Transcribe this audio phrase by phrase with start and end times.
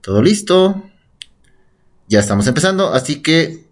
[0.00, 0.82] Todo listo.
[2.08, 3.64] Ya estamos empezando, así que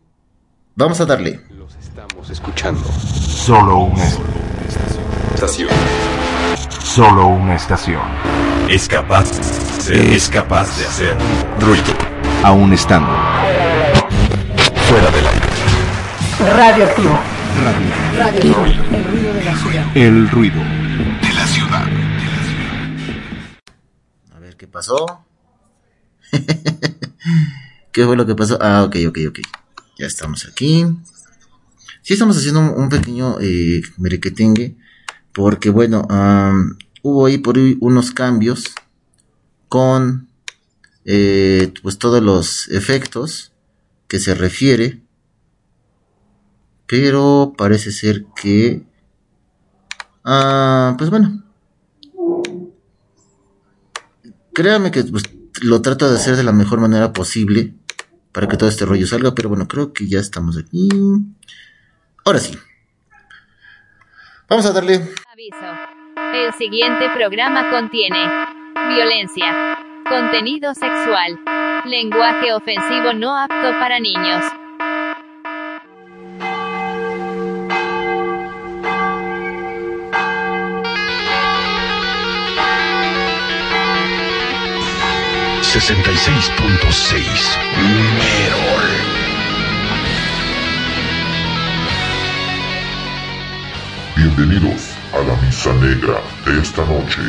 [0.75, 1.41] vamos a darle.
[1.51, 2.85] Los estamos escuchando.
[2.93, 4.05] Solo una
[5.35, 5.71] Estación.
[6.83, 8.03] Solo una estación.
[8.69, 9.31] Es capaz,
[9.91, 11.17] es capaz de hacer
[11.61, 11.85] ruido.
[12.45, 13.09] Aún estando
[14.89, 16.57] Fuera del aire.
[16.57, 17.19] Radioactivo.
[18.17, 18.65] radio.
[18.65, 19.97] El ruido de la ciudad.
[19.97, 20.61] El ruido.
[21.23, 21.87] De la ciudad.
[24.35, 25.25] A ver qué pasó.
[27.93, 28.59] ¿Qué fue lo que pasó?
[28.61, 29.39] Ah, ok, ok, ok.
[29.99, 30.85] Ya estamos aquí.
[32.03, 34.77] Sí, estamos haciendo un, pequeño eh, merequetengue.
[35.33, 36.07] Porque, bueno,
[37.03, 38.75] hubo ahí por ahí unos cambios
[39.69, 40.29] con
[41.05, 43.53] eh, pues todos los efectos
[44.09, 45.03] que se refiere.
[46.87, 48.83] Pero parece ser que...
[50.25, 51.43] Ah, pues bueno,
[54.59, 55.23] créanme que pues,
[55.63, 57.75] lo trato de hacer de la mejor manera posible
[58.33, 60.89] para que todo este rollo salga, pero bueno, creo que ya estamos aquí.
[62.25, 62.57] Ahora sí.
[64.49, 64.95] Vamos a darle.
[65.33, 65.57] Aviso.
[66.35, 68.19] El siguiente programa contiene
[68.89, 71.39] violencia, contenido sexual,
[71.85, 74.45] lenguaje ofensivo no apto para niños.
[85.79, 87.57] Sesenta y seis punto seis.
[88.19, 88.89] Merol.
[94.17, 97.21] Bienvenidos a la misa negra de esta noche.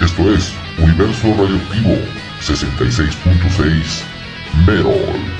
[0.00, 1.98] Esto es Universo Radioactivo
[2.40, 4.04] 66.6
[4.64, 5.39] Merol.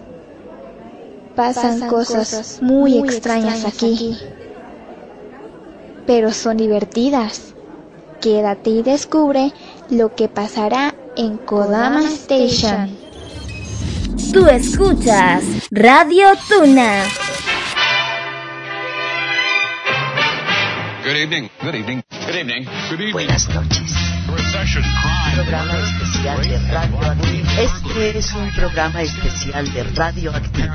[1.35, 4.17] Pasan, cosas, muy, extrañas, aquí.
[6.05, 7.53] Pero son divertidas.
[8.19, 9.51] Quédate y descubre
[9.89, 12.95] lo que pasará en Kodama Station.
[14.33, 17.03] Tú escuchas Radio Tuna.
[21.03, 21.49] Good evening.
[21.61, 22.03] Good evening.
[22.25, 22.65] Good evening.
[22.89, 23.13] Good evening.
[23.13, 24.00] Buenas noches.
[24.61, 27.49] Programa especial de Radioactivo.
[27.59, 30.73] Este es un programa especial de Radioactivo.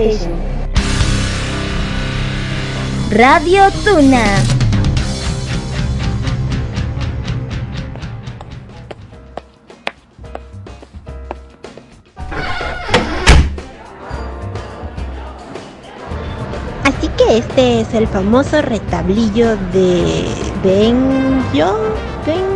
[0.00, 0.32] Station.
[3.10, 4.24] Radio Tuna.
[16.84, 20.26] Así que este es el famoso retablillo de
[20.64, 21.78] Benjo.
[22.24, 22.46] Ben...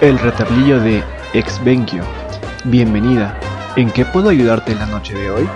[0.00, 2.02] El retablillo de Exvenkio.
[2.64, 3.38] Bienvenida.
[3.76, 5.48] ¿En qué puedo ayudarte en la noche de hoy?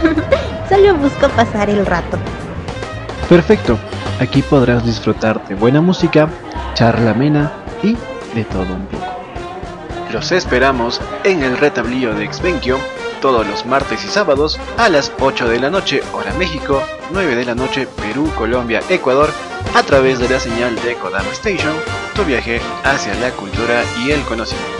[0.68, 2.18] Solo busco pasar el rato.
[3.28, 3.78] Perfecto.
[4.20, 6.28] Aquí podrás disfrutar de buena música,
[6.74, 7.52] charla amena
[7.82, 7.96] y
[8.34, 9.04] de todo un poco.
[10.12, 12.78] Los esperamos en el retablillo de Exvenkio
[13.20, 16.82] todos los martes y sábados a las 8 de la noche, hora México,
[17.12, 19.30] 9 de la noche, Perú, Colombia, Ecuador,
[19.74, 21.74] a través de la señal de Kodama Station,
[22.14, 24.79] tu viaje hacia la cultura y el conocimiento.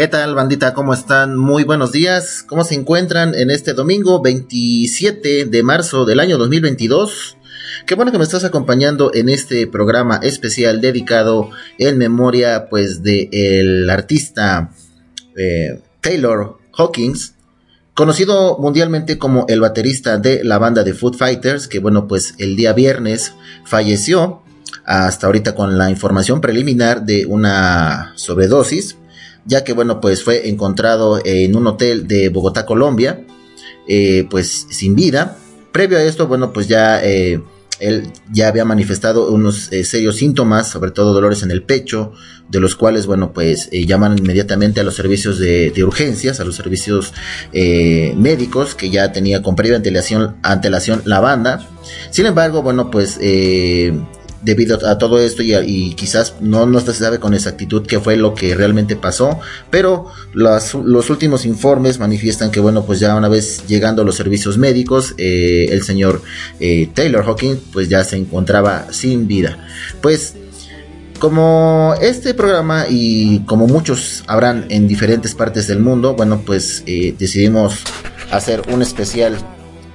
[0.00, 0.72] ¿Qué tal, bandita?
[0.72, 1.36] ¿Cómo están?
[1.36, 2.42] Muy buenos días.
[2.42, 7.36] ¿Cómo se encuentran en este domingo 27 de marzo del año 2022?
[7.84, 13.28] Qué bueno que me estás acompañando en este programa especial dedicado en memoria, pues, de
[13.30, 14.70] el artista
[15.36, 17.34] eh, Taylor Hawkins,
[17.92, 22.56] conocido mundialmente como el baterista de la banda de Food Fighters, que bueno, pues el
[22.56, 23.34] día viernes
[23.66, 24.40] falleció,
[24.86, 28.96] hasta ahorita con la información preliminar de una sobredosis
[29.44, 33.24] ya que bueno, pues fue encontrado en un hotel de Bogotá, Colombia,
[33.88, 35.36] eh, pues sin vida.
[35.72, 37.40] Previo a esto, bueno, pues ya eh,
[37.78, 42.12] él ya había manifestado unos eh, serios síntomas, sobre todo dolores en el pecho,
[42.48, 46.44] de los cuales, bueno, pues eh, llaman inmediatamente a los servicios de, de urgencias, a
[46.44, 47.14] los servicios
[47.52, 51.68] médicos que ya tenía con previa antelación, antelación la banda.
[52.10, 53.18] Sin embargo, bueno, pues
[54.42, 58.34] debido a todo esto y, quizás no, no se sabe con exactitud qué fue lo
[58.34, 59.38] que realmente pasó,
[59.70, 64.16] pero las, los últimos informes manifiestan que bueno, pues ya una vez llegando a los
[64.16, 66.22] servicios médicos, eh, el señor
[66.58, 69.58] eh, Taylor Hawking pues ya se encontraba sin vida.
[70.00, 70.34] Pues
[71.18, 77.14] como este programa y como muchos habrán en diferentes partes del mundo, bueno, pues eh,
[77.18, 77.80] decidimos
[78.30, 79.36] hacer un especial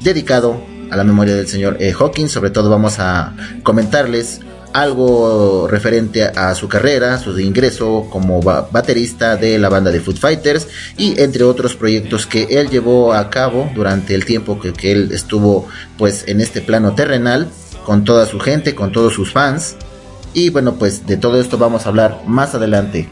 [0.01, 0.61] dedicado
[0.91, 2.31] a la memoria del señor eh, Hawkins.
[2.31, 4.41] Sobre todo vamos a comentarles
[4.75, 10.17] algo referente a su carrera, su ingreso como ba baterista de la banda de Food
[10.17, 14.91] Fighters y entre otros proyectos que él llevó a cabo durante el tiempo que, que
[14.91, 17.47] él estuvo pues en este plano terrenal
[17.85, 19.77] con toda su gente, con todos sus fans.
[20.33, 23.07] Y bueno, pues de todo esto vamos a hablar más adelante.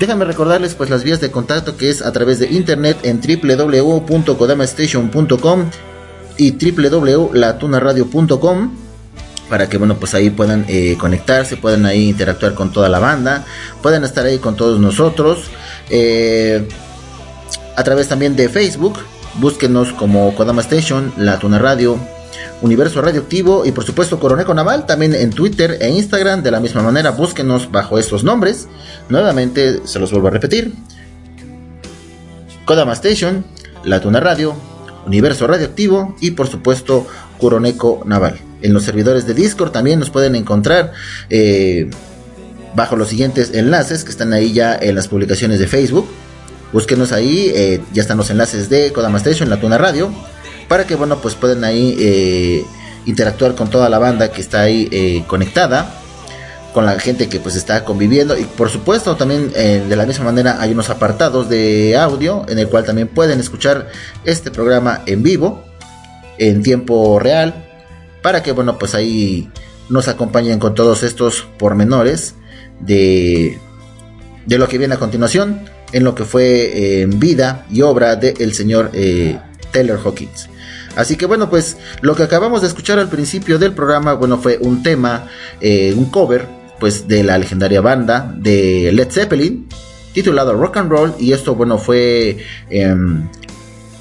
[0.00, 5.70] Déjame recordarles pues las vías de contacto que es a través de internet en www.kodamastation.com
[6.38, 8.86] y www.latunaradio.com
[9.48, 13.44] para que bueno pues ahí puedan eh, conectarse, puedan ahí interactuar con toda la banda,
[13.82, 15.44] puedan estar ahí con todos nosotros.
[15.90, 16.68] Eh,
[17.76, 18.98] a través también de Facebook,
[19.34, 21.98] búsquenos como Kodama Station, La Tuna Radio,
[22.62, 26.82] Universo Radioactivo y por supuesto Coroneco Naval, también en Twitter e Instagram, de la misma
[26.82, 28.68] manera búsquenos bajo estos nombres.
[29.08, 30.74] Nuevamente se los vuelvo a repetir.
[32.64, 33.44] Kodama Station,
[33.84, 34.56] La Tuna Radio,
[35.06, 37.06] Universo Radioactivo y por supuesto
[37.38, 38.38] Coroneco Naval.
[38.62, 40.92] En los servidores de Discord también nos pueden encontrar
[41.30, 41.90] eh,
[42.74, 46.06] bajo los siguientes enlaces que están ahí ya en las publicaciones de Facebook.
[46.72, 50.12] Búsquenos ahí, eh, ya están los enlaces de Kodama Station, La Tuna Radio,
[50.68, 52.64] para que bueno pues puedan ahí eh,
[53.06, 56.02] interactuar con toda la banda que está ahí eh, conectada
[56.76, 60.26] con la gente que pues está conviviendo y por supuesto también eh, de la misma
[60.26, 63.88] manera hay unos apartados de audio en el cual también pueden escuchar
[64.26, 65.64] este programa en vivo
[66.36, 67.64] en tiempo real
[68.20, 69.50] para que bueno pues ahí
[69.88, 72.34] nos acompañen con todos estos pormenores
[72.80, 73.58] de,
[74.44, 78.34] de lo que viene a continuación en lo que fue eh, vida y obra del
[78.38, 79.38] el señor eh,
[79.72, 80.50] Taylor Hawkins.
[80.94, 84.58] Así que bueno, pues lo que acabamos de escuchar al principio del programa, bueno, fue
[84.60, 85.28] un tema,
[85.62, 86.46] eh, un cover,
[86.78, 89.66] pues de la legendaria banda de Led Zeppelin,
[90.12, 92.38] titulado Rock and Roll, y esto, bueno, fue
[92.70, 92.96] eh,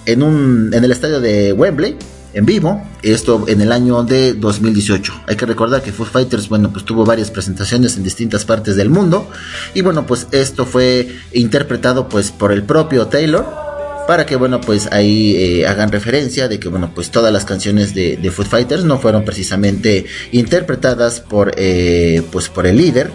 [0.06, 1.98] en, un, en el estadio de Wembley,
[2.34, 5.24] en vivo, esto en el año de 2018.
[5.26, 8.90] Hay que recordar que Foo Fighters, bueno, pues tuvo varias presentaciones en distintas partes del
[8.90, 9.30] mundo
[9.74, 13.65] y bueno, pues esto fue interpretado pues por el propio Taylor
[14.08, 17.94] para que bueno pues ahí eh, hagan referencia de que bueno pues todas las canciones
[17.94, 23.12] de, de Foo Fighters no fueron precisamente interpretadas por eh, pues por el líder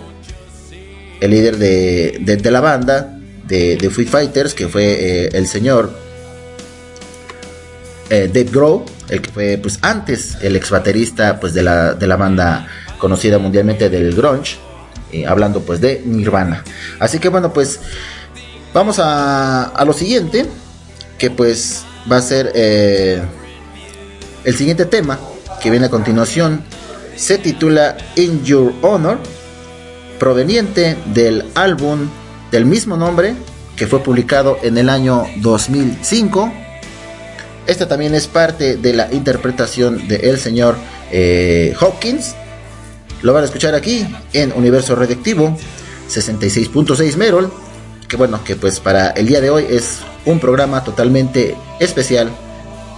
[1.21, 5.93] el líder de, de, la banda de, de Foo Fighters que fue eh, el señor
[8.09, 12.17] Dave Grohl el que fue pues antes el ex baterista pues de la, de la
[12.17, 12.67] banda
[12.99, 14.59] conocida mundialmente del grunge
[15.27, 16.65] hablando pues de Nirvana.
[16.99, 17.79] Así que bueno pues
[18.75, 20.47] vamos a, a lo siguiente
[21.21, 23.23] que pues va a ser eh,
[24.45, 25.21] el siguiente tema
[25.63, 26.65] que viene a continuación
[27.15, 29.19] se titula In Your Honor
[30.19, 32.09] proveniente del álbum
[32.51, 33.35] del mismo nombre
[33.77, 36.53] que fue publicado en el año 2005
[37.67, 40.77] esta también es parte de la interpretación del el señor
[41.13, 42.35] eh, Hopkins.
[43.23, 45.57] Lo van a escuchar aquí en Universo Radioactivo
[46.09, 47.53] 66.6 Merol
[48.11, 52.29] que bueno que pues para el día de hoy es un programa totalmente especial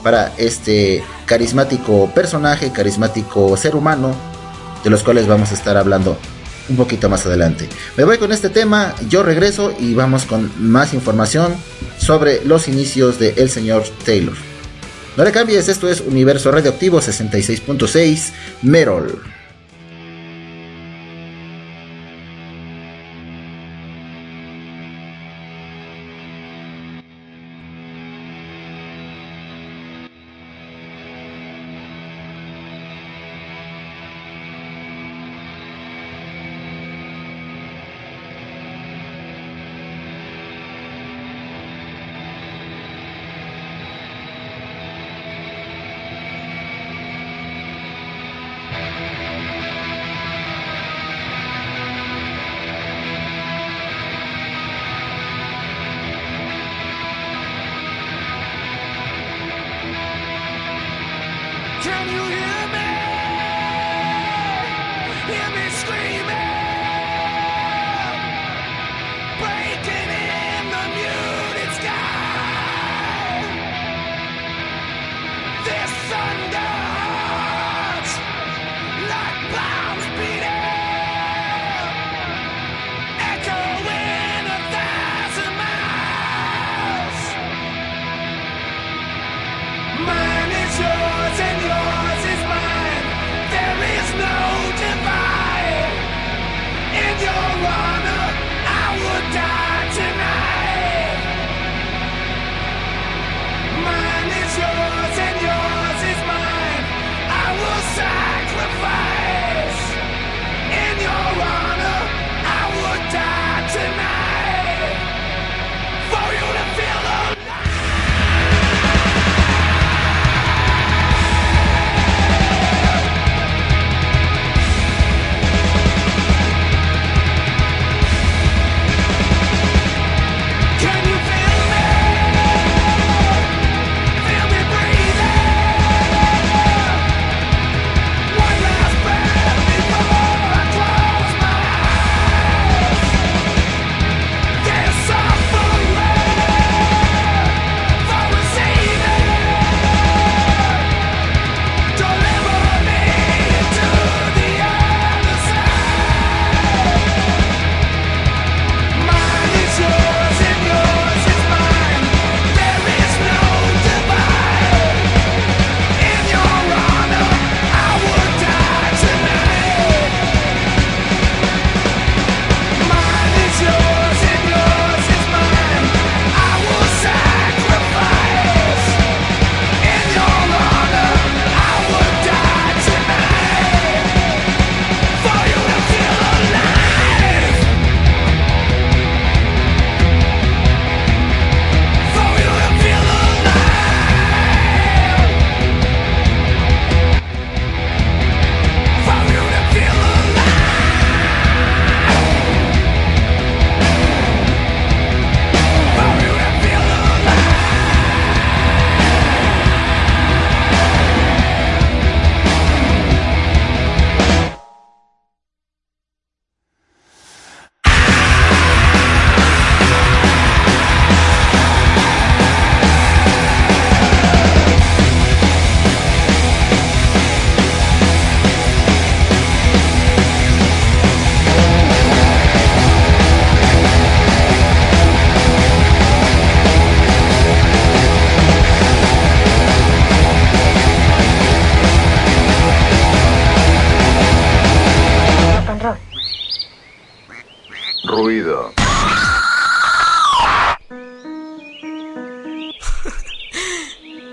[0.02, 4.16] para este carismático personaje, carismático ser humano,
[4.82, 6.16] de los cuales vamos a estar hablando
[6.68, 7.68] un poquito más adelante.
[7.96, 11.54] Me voy con este tema, yo regreso y vamos con más información
[11.98, 14.34] sobre los inicios de el señor Taylor.
[15.16, 19.22] No le cambies, esto es Universo Radioactivo 66.6 Merol.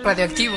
[0.09, 0.55] Radioactivo.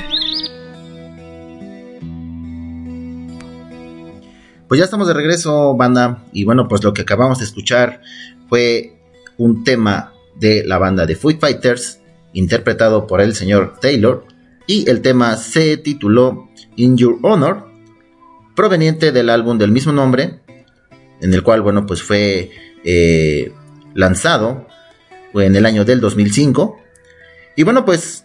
[4.68, 6.24] Pues ya estamos de regreso, banda.
[6.32, 8.00] Y bueno, pues lo que acabamos de escuchar
[8.48, 8.98] fue
[9.36, 12.00] un tema de la banda de Foo Fighters,
[12.32, 14.24] interpretado por el señor Taylor.
[14.66, 17.68] Y el tema se tituló In Your Honor,
[18.56, 20.40] proveniente del álbum del mismo nombre,
[21.20, 22.50] en el cual, bueno, pues fue
[22.84, 23.52] eh,
[23.92, 24.66] lanzado
[25.34, 26.78] en el año del 2005.
[27.56, 28.21] Y bueno, pues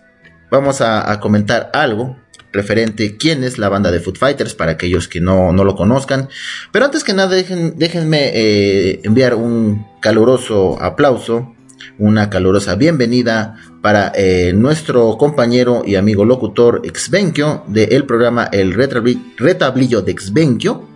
[0.51, 2.17] vamos a, a comentar algo
[2.53, 6.29] referente quién es la banda de Foot Fighters para aquellos que no, no lo conozcan.
[6.71, 11.53] Pero antes que nada, dejen, déjenme eh, enviar un caluroso aplauso,
[11.99, 19.36] una calurosa bienvenida para eh, nuestro compañero y amigo locutor Exvenquio del programa El Retabli-
[19.38, 20.88] Retablillo de Exvenquio,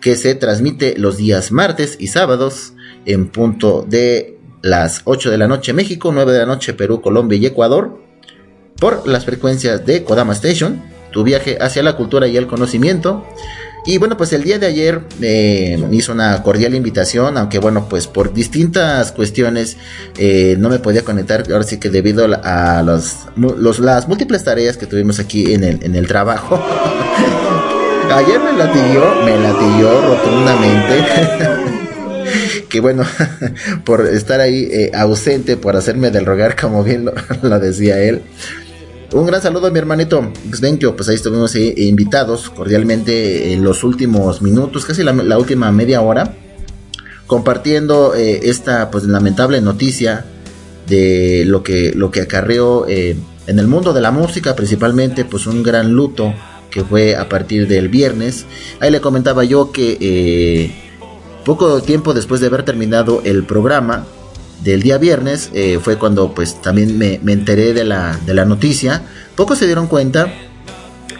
[0.00, 2.72] que se transmite los días martes y sábados
[3.04, 7.36] en punto de las 8 de la noche México, 9 de la noche Perú, Colombia
[7.38, 8.07] y Ecuador
[8.78, 13.26] por las frecuencias de Kodama Station, tu viaje hacia la cultura y el conocimiento.
[13.86, 17.88] Y bueno, pues el día de ayer eh, me hizo una cordial invitación, aunque bueno,
[17.88, 19.76] pues por distintas cuestiones
[20.18, 24.86] eh, no me podía conectar, ahora sí que debido a, los, las múltiples tareas que
[24.86, 26.62] tuvimos aquí en el, en el trabajo.
[28.12, 31.04] ayer me latilló, me latilló rotundamente.
[32.68, 33.04] que bueno,
[33.84, 37.10] por estar ahí eh, ausente, por hacerme del rogar, como bien
[37.42, 38.22] lo decía él.
[39.10, 43.82] Un gran saludo a mi hermanito Xvenkio, pues ahí estuvimos eh, invitados cordialmente en los
[43.82, 46.34] últimos minutos, casi la, última media hora,
[47.26, 50.26] compartiendo eh, esta pues lamentable noticia
[50.86, 53.16] de lo que, lo que acarreó eh,
[53.46, 56.34] en el mundo de la música, principalmente pues un gran luto
[56.70, 58.44] que fue a partir del viernes.
[58.78, 60.70] Ahí le comentaba yo que
[61.46, 64.04] poco tiempo después de haber terminado el programa
[64.62, 68.44] del día viernes eh, fue cuando pues también me, me enteré de la, de la
[68.44, 69.02] noticia.
[69.36, 70.32] Pocos se dieron cuenta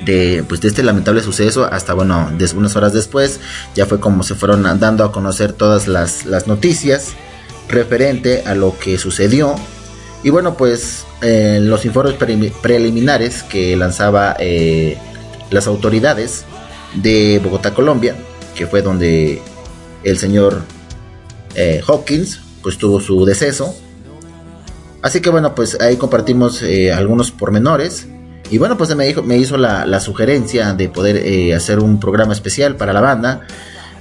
[0.05, 3.41] de, pues, de este lamentable suceso hasta bueno, unas horas después
[3.75, 7.15] ya fue como se fueron dando a conocer todas las, las noticias
[7.69, 9.55] referente a lo que sucedió.
[10.25, 14.99] Y bueno, pues los informes pre- preliminares que lanzaba eh,
[15.51, 16.45] las autoridades
[16.95, 18.17] de Bogotá, Colombia,
[18.57, 19.41] que fue donde
[20.03, 20.63] el señor
[21.55, 23.75] eh, Hopkins pues tuvo su deceso.
[25.03, 28.07] Así que bueno, pues ahí compartimos eh, algunos pormenores.
[28.51, 32.01] Y bueno, pues me, dijo, me hizo la, la sugerencia de poder eh, hacer un
[32.01, 33.43] programa especial para la banda.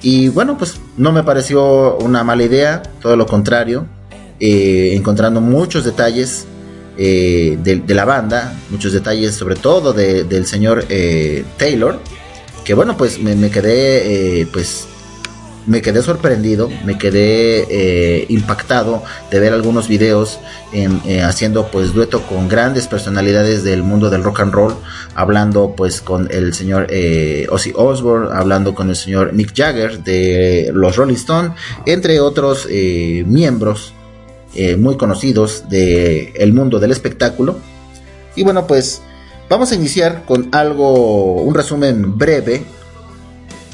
[0.02, 3.86] Y bueno, pues no me pareció una mala idea, todo lo contrario,
[4.39, 6.46] eh, encontrando muchos detalles
[6.98, 12.00] de, la banda, muchos detalles sobre todo de- del señor eh, Taylor,
[12.63, 14.88] que bueno, pues me, me quedé, pues
[15.68, 20.40] me quedé sorprendido, me quedé eh, impactado de ver algunos videos
[20.72, 24.76] eh, haciendo pues dueto con grandes personalidades del mundo del rock and roll,
[25.14, 30.72] hablando pues con el señor eh, Ozzy Osbourne, hablando con el señor Mick Jagger de
[30.74, 31.54] los Rolling Stone,
[31.86, 33.94] entre otros miembros
[34.78, 37.60] muy conocidos del mundo del espectáculo.
[38.36, 39.02] Y bueno pues
[39.50, 42.64] vamos a iniciar con algo, un resumen breve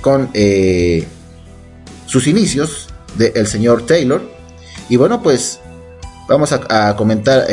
[0.02, 0.30] con...
[2.14, 4.22] sus inicios del señor Taylor.
[4.88, 5.60] Y bueno, pues
[6.30, 7.48] vamos a, comentar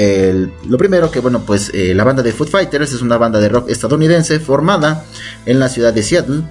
[0.68, 3.48] lo primero que, bueno, pues eh, la banda de Foot Fighters es una banda de
[3.48, 5.06] rock estadounidense formada
[5.46, 6.42] en la ciudad de Seattle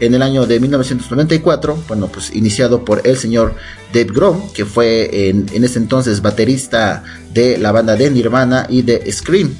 [0.00, 3.54] en el año de 1994, bueno, pues iniciado por el señor
[3.92, 7.02] Dave Grohl, que fue en, en ese entonces baterista
[7.34, 9.54] de la banda de Nirvana y de Scream.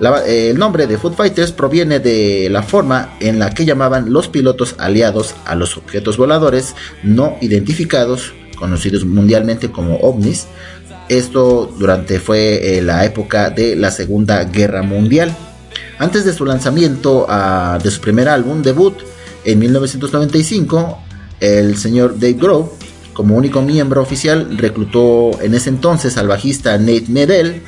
[0.00, 4.28] Eh, el nombre de Foot Fighters proviene de la forma en la que llamaban los
[4.28, 10.46] pilotos aliados a los objetos voladores no identificados, conocidos mundialmente como ovnis.
[11.08, 15.34] Esto durante fue eh, la época de la Segunda Guerra Mundial.
[15.98, 18.94] Antes de su lanzamiento ah, de su primer álbum debut
[19.44, 20.98] en 1995,
[21.40, 22.70] el señor Dave Grohl,
[23.12, 27.62] como único miembro oficial, reclutó en ese entonces al bajista Nate Medell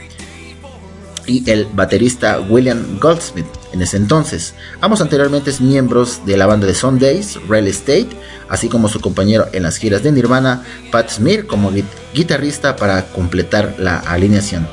[1.27, 4.55] y el baterista William Goldsmith en ese entonces.
[4.81, 8.09] Ambos anteriormente miembros de la banda de Sundays, Real Estate,
[8.49, 11.85] así como su compañero en las giras de Nirvana, Pat Smear, como gui-
[12.15, 14.67] guitarrista para completar la alineación.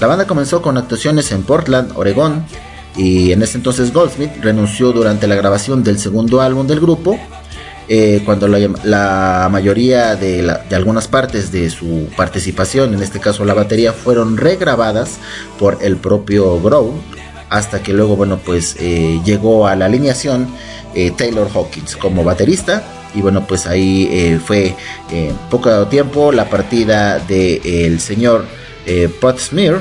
[0.00, 2.44] La banda comenzó con actuaciones en Portland, Oregón,
[2.96, 7.18] y en ese entonces Goldsmith renunció durante la grabación del segundo álbum del grupo,
[7.92, 13.52] eh, cuando la, mayoría de, de algunas partes de su participación, en este caso la
[13.52, 15.18] batería, fueron regrabadas
[15.58, 16.92] por el propio Grohl,
[17.50, 20.46] hasta que luego, bueno, pues eh, llegó a la alineación
[20.94, 22.82] eh, Taylor Hawkins como baterista.
[23.12, 24.76] Y bueno, pues ahí fue
[25.50, 28.44] poco tiempo la partida del señor
[28.86, 29.80] eh, Pat Smear,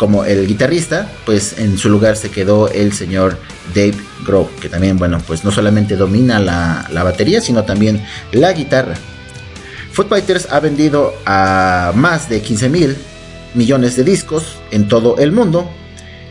[0.00, 3.36] como el guitarrista, pues en su lugar se quedó el señor
[3.74, 8.54] Dave Grohl, que también, bueno, pues no solamente domina la, la batería, sino también la
[8.54, 8.94] guitarra.
[9.92, 12.96] Foo Fighters ha vendido a más de 15 mil
[13.52, 15.68] millones de discos en todo el mundo.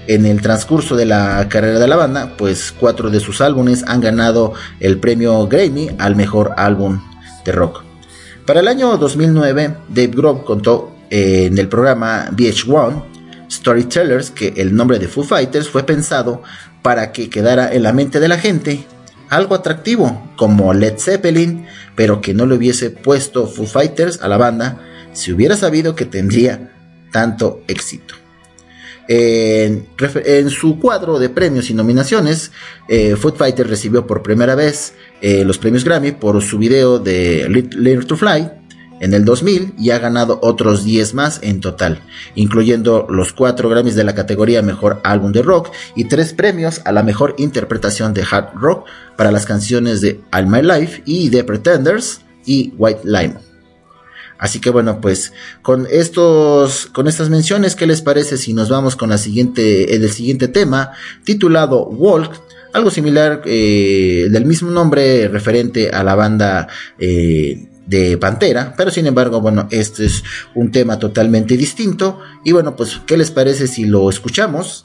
[0.08, 4.02] En el transcurso de la carrera de la banda, pues cuatro de sus álbumes han
[4.02, 7.04] ganado el premio Grammy al mejor álbum
[7.46, 7.84] de rock.
[8.48, 13.19] Para el año 2009, Dave Grohl contó eh, en el programa VH1
[13.52, 16.44] Storytellers que el nombre de Foo Fighters fue pensado
[16.82, 18.86] para que quedara en la mente de la gente
[19.30, 24.38] algo atractivo como Led Zeppelin, pero que no le hubiese puesto Foo Fighters a la
[24.38, 24.80] banda
[25.14, 26.72] si hubiera sabido que tendría
[27.12, 28.16] tanto éxito.
[29.08, 29.88] En,
[30.52, 32.52] su cuadro de premios y nominaciones,
[32.88, 37.48] eh, Foo Fighters recibió por primera vez eh, los premios Grammy por su video de
[37.50, 38.59] Learn to Fly
[39.00, 42.02] en el 2000 y ha ganado otros 10 más en total,
[42.36, 46.92] incluyendo los 4 Grammys de la categoría Mejor Álbum de Rock y 3 premios a
[46.92, 48.86] la mejor interpretación de hard rock
[49.16, 53.50] para las canciones de All My Life y The Pretenders y White Lime.
[54.40, 58.96] Así que bueno, pues con estos, con estas menciones, ¿qué les parece si nos vamos
[58.96, 60.92] con la siguiente, el siguiente tema
[61.26, 62.32] titulado Walk?
[62.72, 69.08] Algo similar eh, del mismo nombre referente a la banda eh, de Pantera, pero sin
[69.08, 70.24] embargo, bueno, este es
[70.54, 72.20] un tema totalmente distinto.
[72.44, 74.84] Y bueno, pues, ¿qué les parece si lo escuchamos?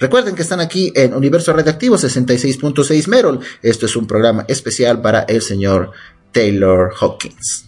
[0.00, 3.38] Recuerden que están aquí en Universo Redactivo 66.6 Merol.
[3.62, 5.92] Esto es un programa especial para el señor
[6.32, 7.66] Taylor Hawkins.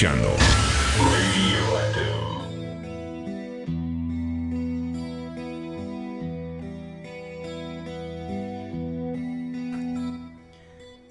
[0.00, 0.28] Escuchando.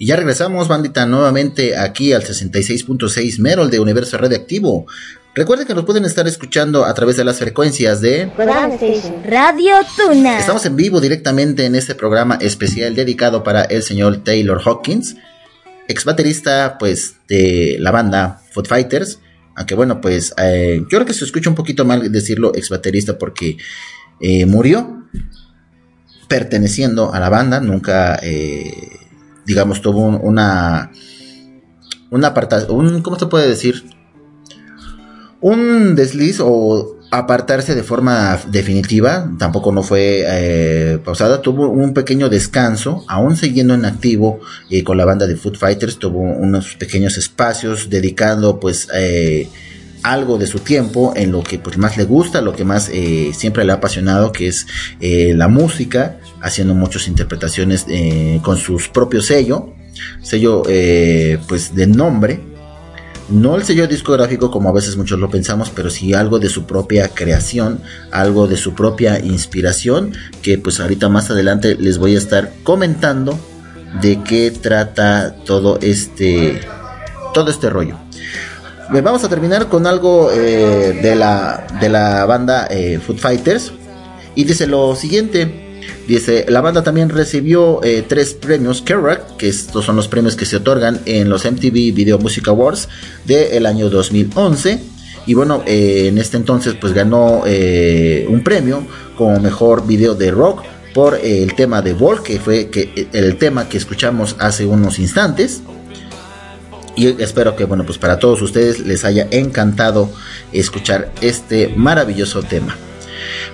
[0.02, 4.88] Y ya regresamos, bandita, nuevamente aquí al 66.6 Merol de Universo Radioactivo.
[5.36, 8.32] Recuerden que nos pueden estar escuchando a través de las frecuencias de.
[9.26, 10.40] Radio Tuna.
[10.40, 15.16] Estamos en vivo directamente en este programa especial dedicado para el señor Taylor Hawkins,
[15.90, 19.20] ex baterista pues de la banda Foot Fighters.
[19.56, 23.18] Aunque bueno, pues eh, yo creo que se escucha un poquito mal decirlo ex baterista
[23.18, 23.58] porque
[24.22, 25.04] eh, murió
[26.28, 28.72] perteneciendo a la banda, nunca eh,
[29.46, 30.92] digamos tuvo un- una
[32.12, 32.24] un
[32.70, 33.84] un ¿cómo se puede decir?
[35.42, 42.30] un desliz o apartarse de forma definitiva, tampoco no fue eh, pausada, tuvo un pequeño
[42.30, 47.18] descanso, aún siguiendo en activo eh, con la banda de Foot Fighters, tuvo unos pequeños
[47.18, 49.50] espacios dedicando pues eh,
[50.04, 53.32] algo de su tiempo en lo que pues más le gusta, lo que más eh,
[53.34, 54.68] siempre le ha apasionado, que es
[55.00, 57.86] eh, la música, haciendo muchas interpretaciones
[58.44, 59.74] con sus propios sello,
[60.22, 60.64] sello
[61.48, 62.40] pues de nombre,
[63.30, 66.66] no el sello discográfico como a veces muchos lo pensamos, pero sí algo de su
[66.66, 72.18] propia creación, algo de su propia inspiración, que pues ahorita más adelante les voy a
[72.18, 73.40] estar comentando
[74.02, 76.62] de qué trata todo este
[77.34, 77.98] todo este rollo.
[78.92, 83.72] Vamos a terminar con algo eh, de, la, de la banda eh, Food Fighters.
[84.34, 85.69] Y dice lo siguiente.
[86.08, 90.46] Dice, la banda también recibió eh, tres premios Kerouac, que estos son los premios que
[90.46, 92.90] se otorgan en los MTV Video Music Awards
[93.26, 94.80] del año 2011.
[95.28, 100.32] Y bueno, eh, en este entonces pues ganó eh, un premio como mejor video de
[100.32, 100.64] rock
[100.96, 105.62] por el tema de Volk, que fue que, el tema que escuchamos hace unos instantes.
[106.96, 110.10] Y espero que, bueno, pues para todos ustedes les haya encantado
[110.52, 112.76] escuchar este maravilloso tema.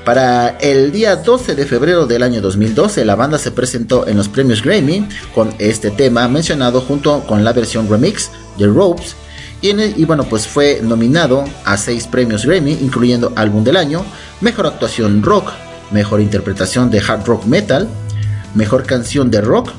[0.03, 4.29] Para el día 12 de febrero del año 2012, la banda se presentó en los
[4.29, 9.15] premios Grammy con este tema mencionado junto con la versión remix de Ropes.
[9.61, 14.05] Y, bueno, pues fue nominado a seis premios Grammy, incluyendo Álbum del Año,
[14.41, 15.49] Mejor Actuación Rock,
[15.89, 17.87] Mejor Interpretación de Hard Rock Metal,
[18.53, 19.71] Mejor Canción de Rock,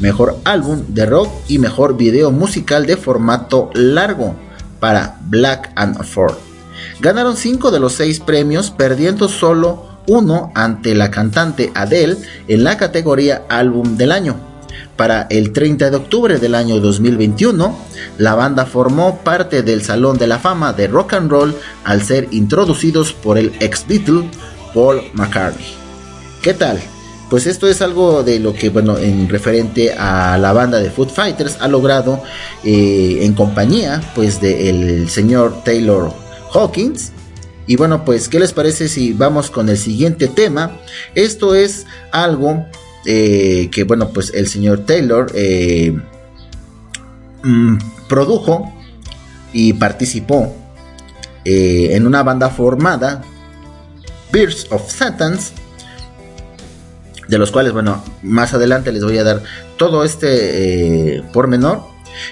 [0.00, 4.36] Mejor Álbum de Rock y Mejor Video Musical de formato largo
[4.78, 6.53] para Black and Ford.
[7.00, 12.16] Ganaron 5 de los 6 premios, perdiendo solo uno ante la cantante Adele
[12.48, 14.36] en la categoría Álbum del Año.
[14.96, 17.76] Para el 30 de octubre del año 2021,
[18.18, 22.28] la banda formó parte del Salón de la Fama de Rock and Roll al ser
[22.30, 24.30] introducidos por el ex Beatle
[24.72, 25.66] Paul McCartney.
[26.42, 26.80] ¿Qué tal?
[27.28, 31.10] Pues esto es algo de lo que, bueno, en referente a la banda de Foot
[31.10, 32.22] Fighters ha logrado
[32.62, 36.12] eh, en compañía, pues, del señor Taylor
[36.54, 37.12] Hawkins.
[37.66, 40.78] Y bueno, pues, ¿qué les parece si vamos con el siguiente tema?
[41.14, 42.66] Esto es algo
[43.06, 45.98] eh, que, bueno, pues el señor Taylor eh,
[47.42, 47.76] mm,
[48.08, 48.72] produjo
[49.52, 50.54] y participó
[51.44, 53.22] eh, en una banda formada,
[54.32, 55.52] Birds of Satans,
[57.28, 59.42] de los cuales, bueno, más adelante les voy a dar
[59.78, 61.82] todo este pormenor.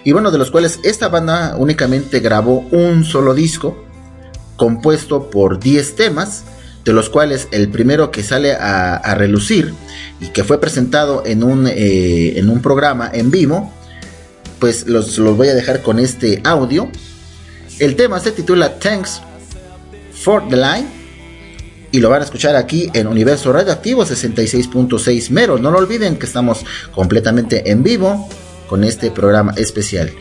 [0.05, 3.85] Y bueno, de los cuales esta banda únicamente grabó un solo disco,
[4.63, 6.45] compuesto por 10 temas,
[6.85, 9.75] de los cuales el primero que sale a, relucir
[10.21, 13.73] y que fue presentado en un, eh, en un programa en vivo,
[14.61, 16.89] pues los, los voy a dejar con este audio.
[17.81, 19.21] El tema se titula Thanks
[20.13, 20.87] for the Line
[21.91, 25.59] y lo van a escuchar aquí en Universo Radioactivo 66.6 Mero.
[25.59, 28.29] No lo olviden que estamos completamente en vivo
[28.69, 30.13] con este programa especial.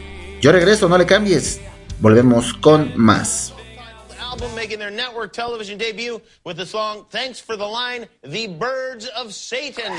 [0.42, 1.62] Yo regreso, no le cambies.
[2.00, 3.54] Volvemos con más.
[4.32, 9.08] Album making their network television debut with the song Thanks for the Line, The Birds
[9.08, 9.92] of Satan.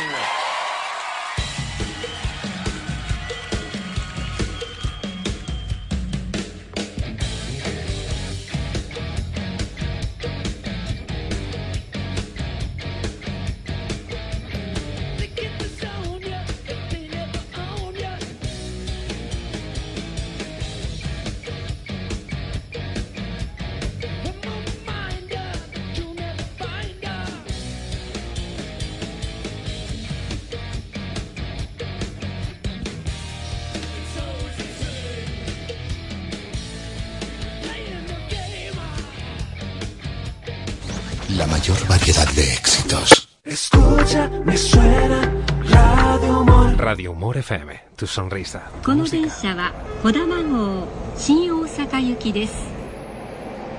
[46.82, 46.82] Radio Humor.
[46.82, 48.62] Radio Humor FM, tu sonrisa.
[48.84, 52.54] この電車は小玉号 新大阪行きです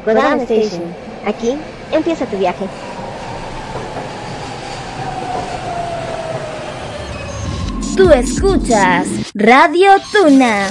[0.05, 0.83] Kodama Station.
[1.27, 1.57] Aquí
[1.91, 2.69] empieza tu viaje.
[7.97, 10.71] Tú escuchas Radio Tuna.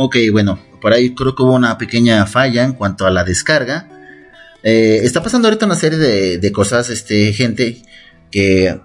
[0.00, 3.88] Ok, bueno, por ahí creo que hubo una pequeña falla en cuanto a la descarga.
[4.62, 7.82] Eh, está pasando ahorita una serie de, cosas, este, gente,
[8.30, 8.78] que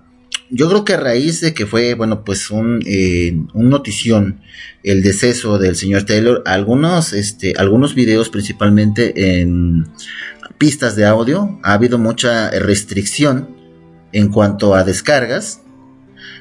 [0.49, 4.41] yo creo que a raíz de que fue, bueno, pues un, eh, un notición
[4.81, 9.85] el deceso del señor Taylor, algunos, este, algunos videos principalmente en
[10.57, 13.55] pistas de audio, ha habido mucha restricción
[14.13, 15.62] en cuanto a descargas.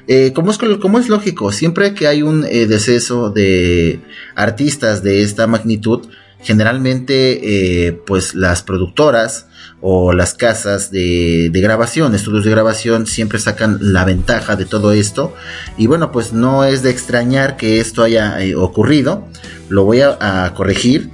[0.07, 4.01] Eh, como, es, lógico, siempre que hay un eh, deceso de
[4.35, 6.07] artistas de esta magnitud,
[6.43, 9.47] generalmente eh, pues las productoras
[9.81, 15.33] o las casas de, grabación, estudios de grabación, siempre sacan la ventaja de todo esto.
[15.77, 19.27] Y bueno, pues no es de extrañar que esto haya eh, ocurrido.
[19.69, 21.09] Lo voy a, corregir.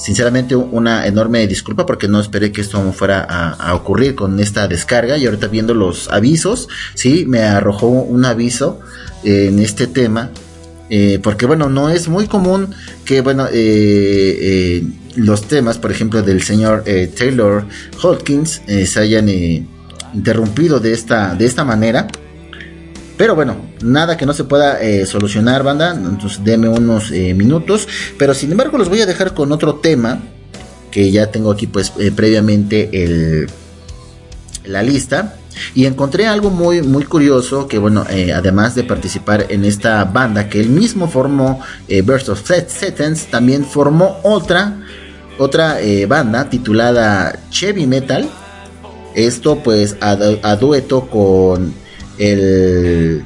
[0.00, 5.18] Sinceramente una enorme disculpa porque no esperé que esto fuera a, ocurrir con esta descarga.
[5.18, 8.80] Y ahorita viendo los avisos, sí, me arrojó un aviso
[9.24, 10.30] eh, en este tema.
[10.88, 12.74] Eh, porque bueno, no es muy común
[13.04, 14.82] que bueno, eh,
[15.16, 16.84] los temas, por ejemplo, del señor
[17.16, 17.66] Taylor
[18.02, 19.28] Hawkins se hayan
[20.14, 22.08] interrumpido de esta, de esta manera.
[23.20, 25.92] Pero bueno, nada que no se pueda eh, solucionar, banda.
[25.92, 27.86] Entonces denme unos eh, minutos.
[28.16, 30.22] Pero sin embargo, los voy a dejar con otro tema.
[30.90, 33.46] Que ya tengo aquí, pues, eh, previamente el,
[34.64, 35.36] la lista.
[35.74, 37.68] Y encontré algo muy, muy curioso.
[37.68, 41.60] Que bueno, además de participar en esta banda que él mismo formó,
[42.02, 44.78] Burst of Sentence, también formó otra,
[45.36, 45.76] otra
[46.08, 48.26] banda titulada Chevy Metal.
[49.14, 51.74] Esto, pues, a dueto con
[52.20, 53.24] el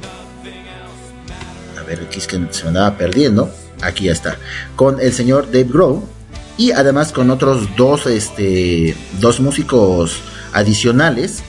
[1.77, 3.51] a ver es que se me andaba perdiendo.
[3.81, 4.37] Aquí ya está.
[4.75, 6.01] Con el señor Dave Grohl
[6.57, 10.21] y además con otros dos este dos músicos
[10.53, 11.43] adicionales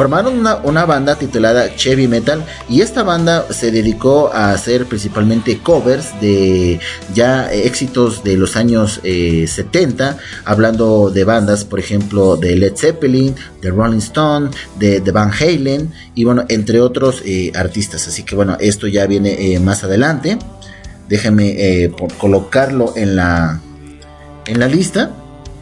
[0.00, 6.18] formaron una, banda titulada Chevy Metal y esta banda se dedicó a hacer principalmente covers
[6.22, 6.80] de
[7.12, 13.34] ya éxitos de los años eh, 70, hablando de bandas, por ejemplo, de Led Zeppelin,
[13.60, 14.48] de Rolling Stone,
[14.78, 18.08] de, Van Halen y bueno, entre otros eh, artistas.
[18.08, 20.38] Así que bueno, esto ya viene eh, más adelante.
[21.10, 23.60] Déjenme eh, colocarlo en la,
[24.46, 25.10] en la lista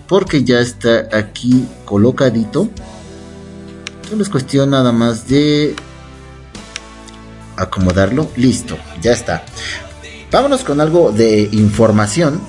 [0.07, 2.68] porque ya está aquí colocadito.
[4.09, 5.76] Solo es cuestión nada más de
[7.56, 8.30] acomodarlo.
[8.36, 9.44] Listo, ya está.
[10.30, 12.40] Vámonos con algo de información.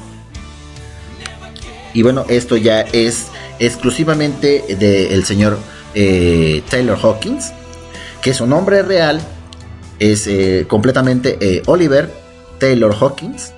[1.94, 3.28] Y bueno, esto ya es
[3.60, 5.60] exclusivamente del señor
[5.96, 7.52] eh, Taylor Hawkins.
[8.22, 9.20] Que su nombre real
[10.00, 12.10] es eh, completamente eh, Oliver
[12.58, 13.52] Taylor Hawkins.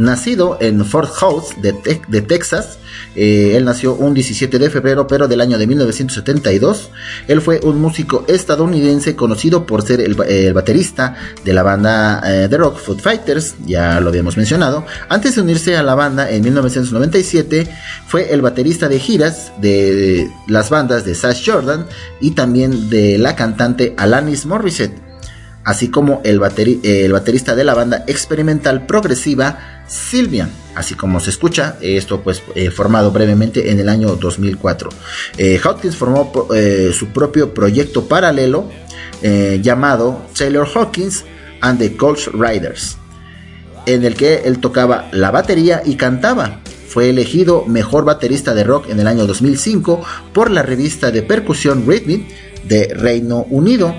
[0.00, 2.78] Nacido en Fort House de, te de Texas,
[3.14, 6.90] eh, él nació un 17 de febrero, pero del año de 1972.
[7.28, 10.14] Él fue un músico estadounidense conocido por ser el,
[10.54, 14.86] baterista de la banda eh, de rock Food Fighters, ya lo habíamos mencionado.
[15.10, 17.68] Antes de unirse a la banda en 1997,
[18.06, 21.84] fue el baterista de giras de las bandas de Sash Jordan
[22.22, 25.10] y también de la cantante Alanis Morissette
[25.62, 31.30] así como el, bateri el, baterista de la banda experimental progresiva Silvia, así como se
[31.30, 34.88] escucha, esto pues eh, formado brevemente en el año 2004.
[35.36, 38.66] Eh, Hawkins formó eh, su propio proyecto paralelo
[39.22, 41.24] eh, llamado Taylor Hawkins
[41.60, 42.98] and the Colts Riders,
[43.84, 46.60] en el que él tocaba la batería y cantaba.
[46.86, 51.84] Fue elegido mejor baterista de rock en el año 2005 por la revista de percusión
[51.86, 52.28] Rhythmic
[52.64, 53.94] de Reino Unido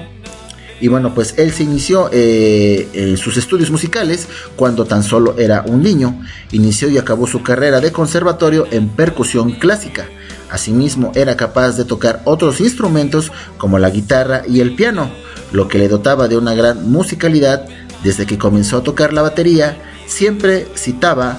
[0.81, 5.63] Y bueno, pues él se inició eh, en sus estudios musicales cuando tan solo era
[5.67, 6.19] un niño.
[6.51, 10.09] Inició y acabó su carrera de conservatorio en percusión clásica.
[10.49, 15.11] Asimismo, era capaz de tocar otros instrumentos como la guitarra y el piano,
[15.51, 17.65] lo que le dotaba de una gran musicalidad.
[18.03, 19.77] Desde que comenzó a tocar la batería,
[20.07, 21.37] siempre citaba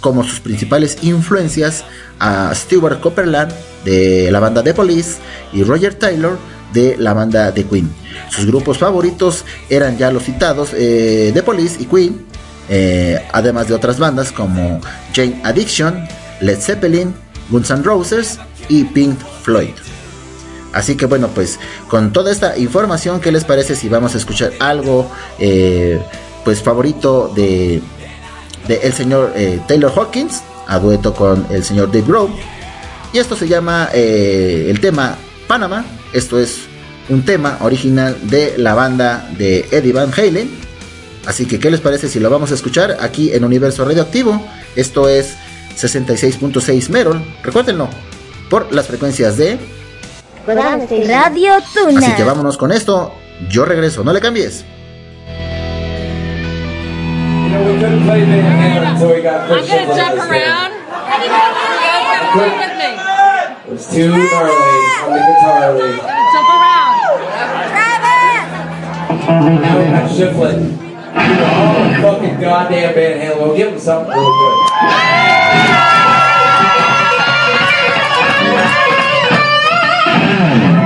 [0.00, 1.84] como sus principales influencias
[2.18, 3.52] a Stewart Copeland
[3.84, 5.18] de la banda The Police
[5.52, 6.38] y Roger Taylor
[6.72, 7.90] de la banda The Queen.
[8.30, 12.26] Sus grupos favoritos eran ya los citados eh, The Police y Queen,
[12.68, 14.80] eh, además de otras bandas como
[15.14, 16.06] Jane Addiction,
[16.40, 17.14] Led Zeppelin,
[17.50, 18.38] Guns N' Roses
[18.68, 19.70] y Pink Floyd.
[20.72, 21.58] Así que bueno, pues
[21.88, 25.98] con toda esta información, ¿qué les parece si vamos a escuchar algo eh,
[26.44, 27.80] pues favorito de,
[28.66, 32.30] de el señor eh, Taylor Hawkins a dueto con el señor Dave Grohl?
[33.14, 35.16] Y esto se llama el tema
[35.46, 35.82] Panama.
[36.12, 36.60] Esto es
[37.08, 40.50] un tema original de la banda de Eddie Van Halen.
[41.26, 44.42] Así que, ¿qué les parece si lo vamos a escuchar aquí en Universo Radioactivo?
[44.76, 45.36] Esto es
[45.76, 47.22] 66.6 Merol.
[47.42, 47.88] Recuérdenlo,
[48.48, 49.58] por las frecuencias de
[50.46, 51.98] Radio Tuna.
[51.98, 53.12] Así que vámonos con esto.
[53.50, 54.64] Yo regreso, no le cambies.
[57.48, 60.20] You know, we couldn't play Van Halen until we got Chris I'm gonna Shiflett jump
[60.20, 60.34] on the
[62.34, 62.67] around.
[63.78, 64.50] Was too gnarly
[65.04, 65.98] on the guitar lead.
[66.32, 66.98] Jump around.
[69.62, 70.58] Now we got Shiflett.
[70.58, 73.38] You know, oh, fucking goddamn Van Halen.
[73.38, 74.58] We'll give him something real good.
[80.48, 80.77] See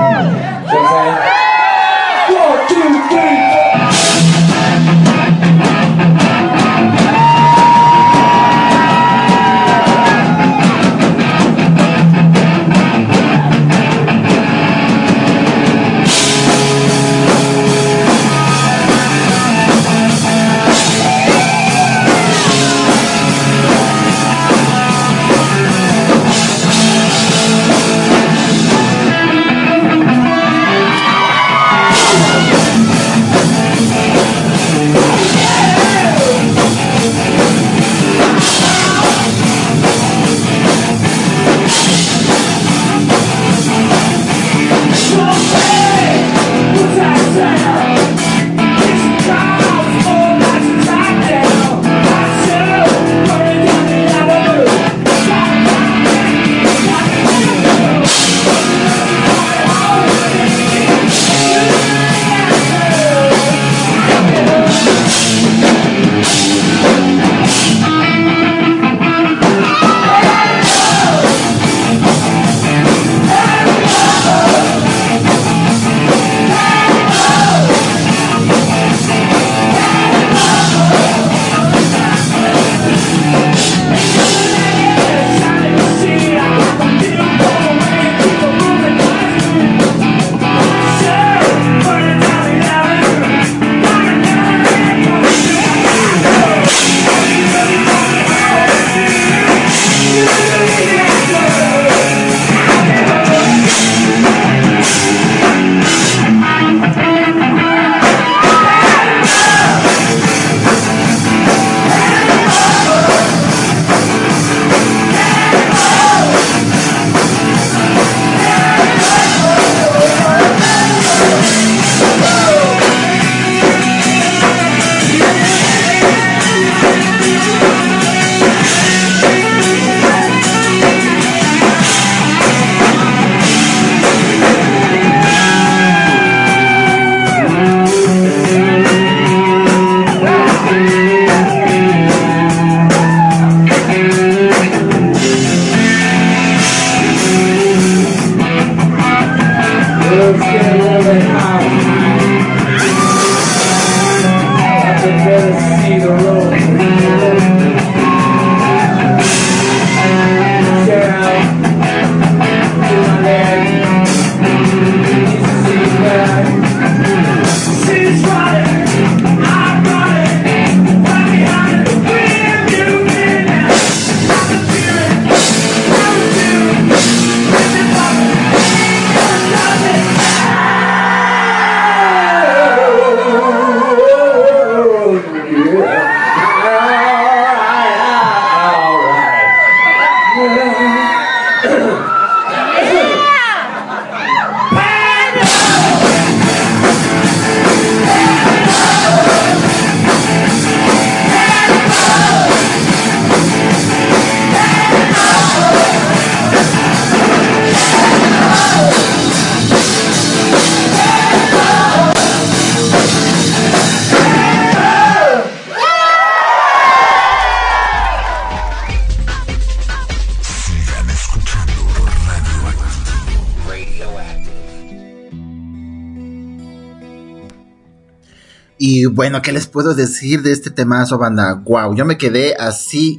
[229.23, 231.63] bueno, ¿qué les puedo decir de este temazo, banda?
[231.65, 233.19] Wow, yo me quedé así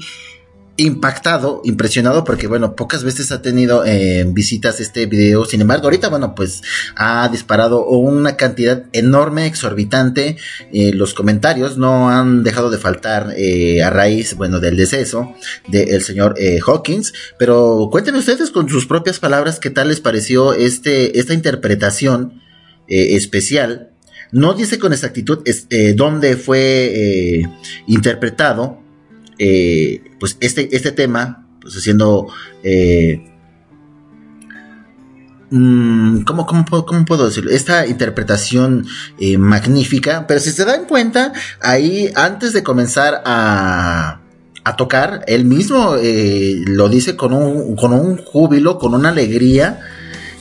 [0.75, 5.45] impactado, impresionado, porque bueno, pocas veces ha tenido eh, visitas este video.
[5.45, 6.61] Sin embargo, ahorita, bueno, pues
[6.97, 10.35] ha disparado una cantidad enorme, exorbitante.
[10.73, 15.33] Eh, los comentarios no han dejado de faltar eh, a raíz, bueno, del deceso
[15.69, 16.35] del señor
[16.67, 17.13] Hawkins.
[17.39, 22.41] Pero cuéntenme ustedes con sus propias palabras qué tal les pareció este, esta interpretación
[22.89, 23.92] especial.
[24.33, 26.59] No dice con exactitud eh, dónde fue
[27.39, 27.49] eh,
[27.87, 28.79] interpretado
[29.39, 32.27] eh, pues este, este tema, pues haciendo...
[35.51, 37.51] Mm, ¿cómo, cómo, puedo- cómo puedo decirlo?
[37.51, 38.87] Esta interpretación
[39.37, 41.31] magnífica, pero si se dan cuenta,
[41.61, 44.19] ahí antes de comenzar a,
[44.63, 45.95] a tocar, él mismo
[46.65, 49.79] lo dice con un, con un júbilo, con una alegría,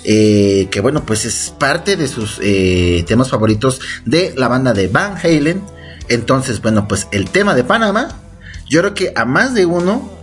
[0.04, 4.88] eh, que bueno, pues es parte de sus eh, temas favoritos de la banda de
[4.88, 5.62] Van Halen.
[6.08, 8.20] Entonces, bueno, pues el tema de Panamá,
[8.68, 10.21] yo creo que a más de uno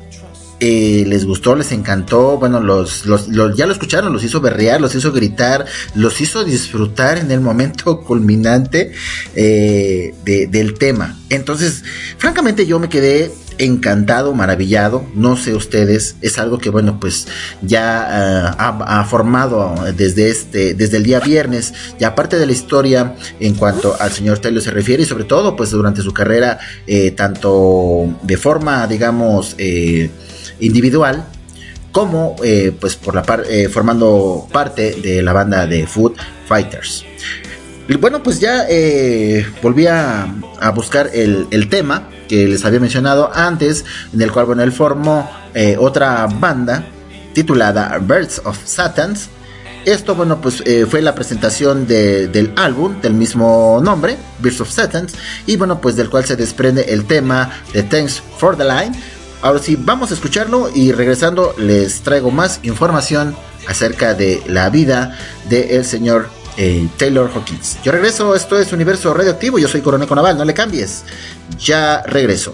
[0.59, 2.37] eh, les gustó, les encantó.
[2.37, 7.17] Bueno, los, los, ya lo escucharon, los hizo berrear, los hizo gritar, los hizo disfrutar
[7.17, 8.91] en el momento culminante
[9.35, 11.17] eh, de- del tema.
[11.29, 11.83] Entonces,
[12.17, 15.05] francamente, yo me quedé encantado, maravillado.
[15.15, 17.27] No sé ustedes, es algo que, bueno, pues
[17.61, 21.73] ya ha, ha formado desde este, desde el día viernes.
[21.99, 25.55] Y aparte de la historia en cuanto al señor Taylor se refiere, y sobre todo,
[25.57, 26.57] pues durante su carrera,
[26.87, 30.09] eh, tanto de forma, digamos, eh,
[30.59, 31.25] individual,
[31.91, 36.13] como eh, pues por la par- eh, formando parte de la banda de Food
[36.47, 37.05] Fighters.
[37.87, 40.27] Y bueno, pues ya eh, volví a,
[40.75, 43.83] buscar el, tema que les había mencionado antes,
[44.13, 46.85] en el cual bueno, él formó eh, otra banda
[47.33, 49.29] titulada Birds of Satans.
[49.85, 55.13] Esto, bueno, pues fue la presentación de- del álbum del mismo nombre, Birds of Satans,
[55.47, 58.91] y bueno, pues del cual se desprende el tema de Thanks for the Line.
[59.41, 63.37] Ahora sí, vamos a escucharlo y regresando les traigo más información
[63.67, 65.17] acerca de la vida
[65.47, 67.81] del señor eh, Taylor Hawkins.
[67.81, 71.05] Yo regreso, esto es Universo Radioactivo, yo soy Coronel Conaval, no le cambies.
[71.57, 72.51] Ya regreso.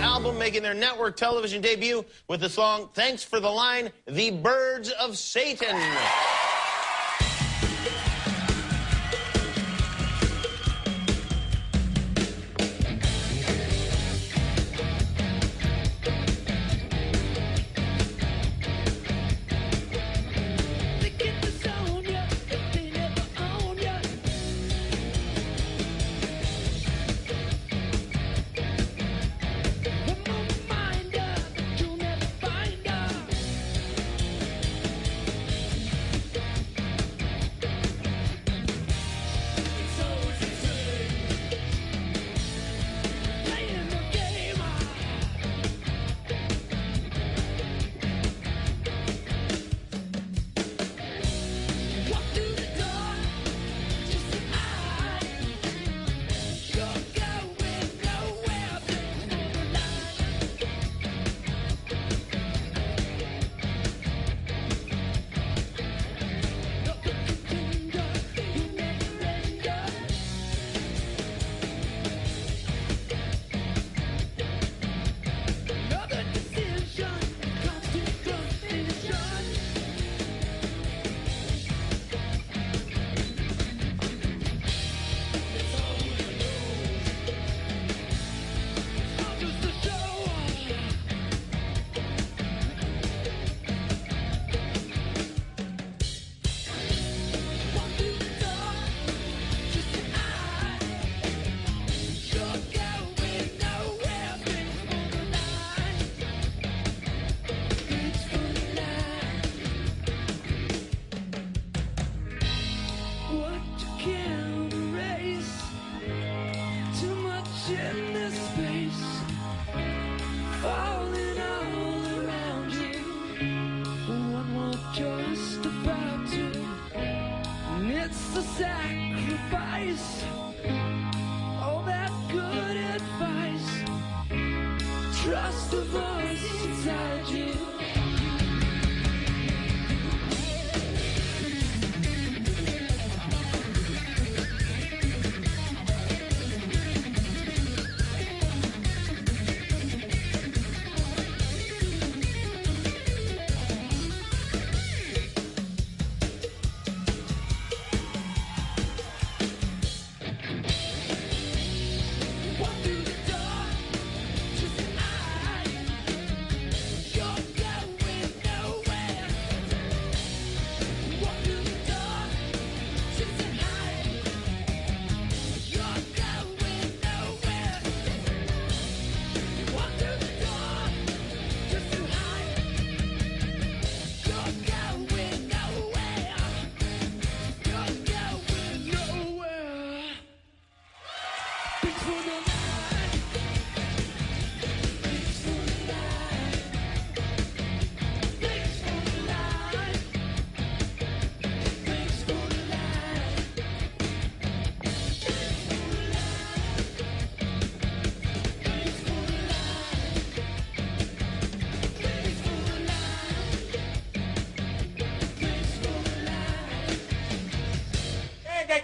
[0.00, 4.90] Album making their network television debut with the song Thanks for the Line, The Birds
[4.92, 5.76] of Satan.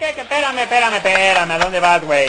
[0.08, 1.52] Espérame, espérame, espérame.
[1.52, 2.28] ¿A dónde vas, güey?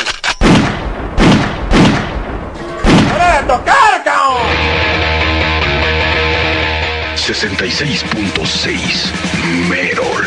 [3.14, 4.42] ¡Hora de tocar, cabrón!
[7.16, 10.26] 66.6 Merol.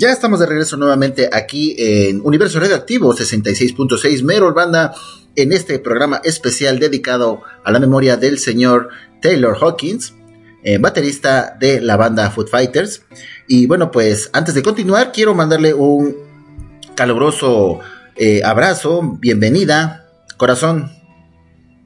[0.00, 4.94] Ya estamos de regreso nuevamente aquí en Universo Radioactivo 66.6 Merol Banda
[5.40, 10.14] en este programa especial dedicado a la memoria del señor Taylor Hawkins,
[10.62, 13.02] eh, baterista de la banda Foot Fighters.
[13.48, 16.16] Y bueno, pues antes de continuar quiero mandarle un
[16.94, 17.80] caluroso
[18.16, 20.99] eh, abrazo, bienvenida, corazón,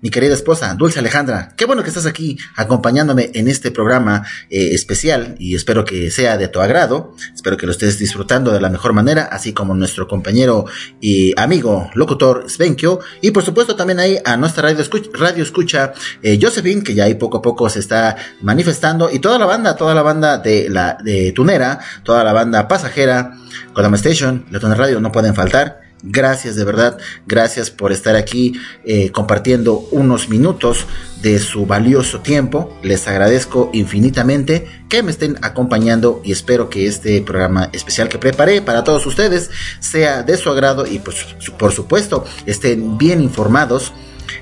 [0.04, 1.54] mi querida esposa, Dulce Alejandra.
[1.56, 6.36] Qué bueno que estás aquí acompañándome en este programa eh, especial y espero que sea
[6.36, 7.14] de tu agrado.
[7.34, 10.66] Espero que lo estés disfrutando de la mejor manera, así como nuestro compañero
[11.00, 13.00] y amigo locutor Svenkio.
[13.22, 17.04] Y por supuesto también ahí a nuestra radio escucha, radio escucha eh, Josephine, que ya
[17.04, 19.10] ahí poco a poco se está manifestando.
[19.10, 23.38] Y toda la banda, toda la banda de la de Tunera, toda la banda pasajera,
[23.72, 25.83] Kodama Station, la Tunera Radio no pueden faltar.
[26.06, 28.52] Gracias de verdad, gracias por estar aquí
[28.84, 30.84] eh, compartiendo unos minutos
[31.22, 32.78] de su valioso tiempo.
[32.82, 38.60] Les agradezco infinitamente que me estén acompañando y espero que este programa especial que preparé
[38.60, 39.48] para todos ustedes
[39.80, 41.24] sea de su agrado y pues,
[41.58, 43.94] por supuesto estén bien informados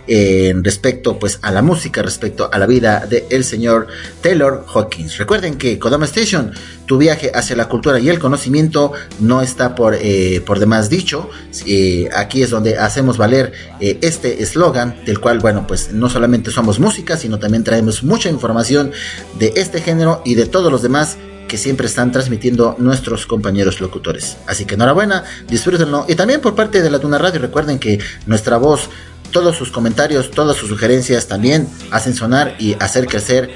[0.06, 3.86] en respecto pues a la música, respecto a la vida del señor
[4.20, 5.18] Taylor Hawkins.
[5.18, 6.52] Recuerden que Kodama Station,
[6.86, 11.30] tu viaje hacia la cultura y el conocimiento no está por, eh, por demás dicho.
[11.66, 16.50] Eh, aquí es donde hacemos valer eh, este eslogan, del cual, bueno, pues no solamente
[16.50, 18.92] somos música, sino también traemos mucha información
[19.38, 21.16] de este género y de todos los demás
[21.52, 24.38] que siempre están transmitiendo nuestros compañeros locutores.
[24.46, 26.06] Así que enhorabuena, disfrútenlo.
[26.08, 28.88] Y también por parte de la Tuna Radio, recuerden que nuestra voz,
[29.32, 33.50] todos sus comentarios, todas sus sugerencias también hacen sonar y hacer crecer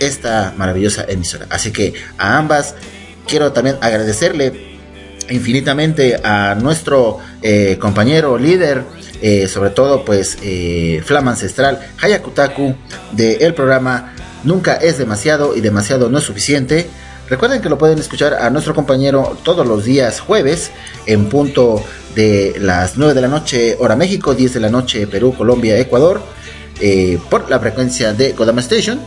[0.00, 1.46] esta maravillosa emisora.
[1.50, 2.74] Así que a ambas
[3.26, 4.68] quiero también agradecerle
[5.30, 8.82] infinitamente a nuestro eh, compañero líder,
[9.20, 12.74] eh, sobre todo pues eh, Flama Ancestral, Hayakutaku,
[13.12, 14.14] del programa
[14.44, 16.88] Nunca es demasiado y demasiado no es suficiente.
[17.28, 20.70] Recuerden que lo pueden escuchar a nuestro compañero todos los días jueves
[21.04, 25.34] en punto de las 9 de la noche hora México, 10 de la noche Perú,
[25.36, 26.22] Colombia, Ecuador,
[26.80, 28.98] eh, por la frecuencia de Kodama Station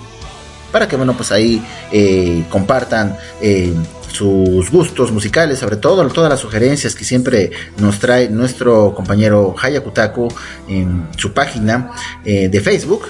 [0.71, 3.73] para que bueno pues ahí eh, compartan eh,
[4.11, 10.27] sus gustos musicales, sobre todo todas las sugerencias que siempre nos trae nuestro compañero Hayakutaku
[10.67, 11.91] en su página
[12.23, 13.07] de Facebook,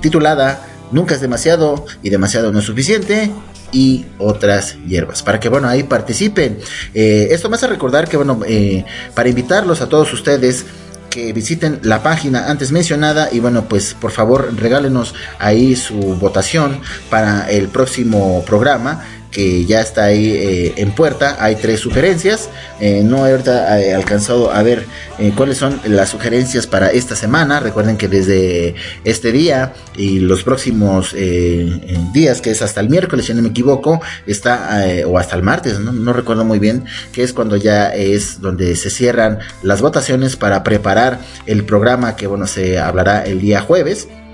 [0.00, 3.30] titulada Nunca es demasiado y demasiado no es suficiente
[3.72, 5.22] y otras hierbas.
[5.22, 6.58] Para que bueno ahí participen.
[6.94, 8.84] Eh, esto me hace recordar que bueno eh,
[9.14, 10.64] para invitarlos a todos ustedes
[11.10, 16.80] que visiten la página antes mencionada y bueno pues por favor regálenos ahí su votación
[17.08, 19.02] para el próximo programa
[19.36, 21.36] que ya está ahí eh, en puerta.
[21.38, 22.48] Hay tres sugerencias.
[22.80, 24.86] Eh, no he ahorita eh, alcanzado a ver
[25.18, 27.60] eh, cuáles son las sugerencias para esta semana.
[27.60, 28.74] Recuerden que desde
[29.04, 33.42] este día y los próximos eh, eh, días que es hasta el miércoles si no
[33.42, 37.32] me equivoco está eh, o hasta el martes no, no recuerdo muy bien que es
[37.32, 42.78] cuando ya es donde se cierran las votaciones para preparar el programa que bueno se
[42.78, 44.08] hablará el día jueves.
[44.08, 44.25] eh,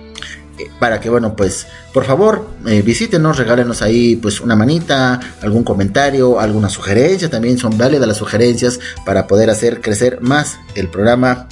[0.78, 6.40] para que bueno pues por favor eh, visítenos regálenos ahí pues una manita algún comentario
[6.40, 11.48] alguna sugerencia también son válidas las sugerencias para poder hacer crecer más el programa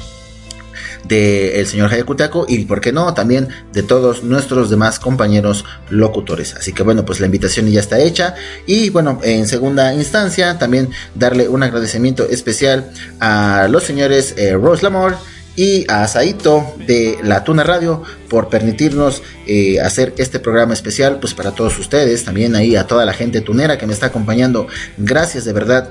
[1.05, 6.55] del señor Hayakutako y por qué no también de todos nuestros demás compañeros locutores.
[6.55, 8.35] Así que bueno pues la invitación ya está hecha
[8.67, 14.83] y bueno en segunda instancia también darle un agradecimiento especial a los señores eh, Rose
[14.83, 15.17] Lamore
[15.61, 21.35] y a Saito de la Tuna Radio por permitirnos eh, hacer este programa especial pues
[21.35, 24.69] para todos ustedes también ahí a toda la gente tunera que me está acompañando.
[24.97, 25.91] Gracias de verdad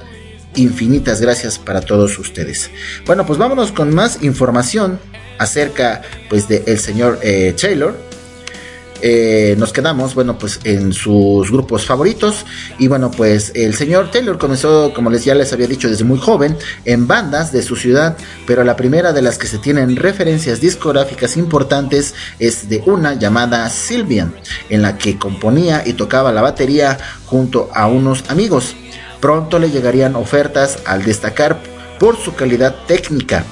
[0.55, 2.72] infinitas gracias para todos ustedes.
[3.05, 4.99] Bueno pues vámonos con más información
[5.38, 6.01] acerca
[6.32, 8.09] pues de el señor eh, Taylor
[9.01, 12.45] eh, nos quedamos, bueno, pues en sus grupos favoritos.
[12.77, 16.19] Y bueno, pues el señor Taylor comenzó, como les ya les había dicho, desde muy
[16.19, 20.61] joven, en bandas de su ciudad, pero la primera de las que se tienen referencias
[20.61, 24.33] discográficas importantes es de una llamada Sylvian,
[24.69, 28.75] en la que componía y tocaba la batería junto a unos amigos.
[29.19, 31.61] Pronto le llegarían ofertas al destacar
[31.99, 33.43] por su calidad técnica,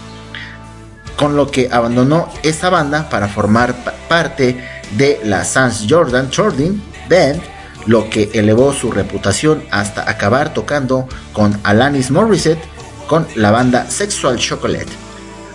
[1.18, 4.64] con lo que abandonó esa banda para formar pa- parte
[4.98, 7.42] de la Sans Jordan Jordan Band,
[7.88, 12.64] lo que elevó su reputación hasta acabar tocando con Alanis Morissette
[13.08, 14.88] con la banda Sexual Chocolate.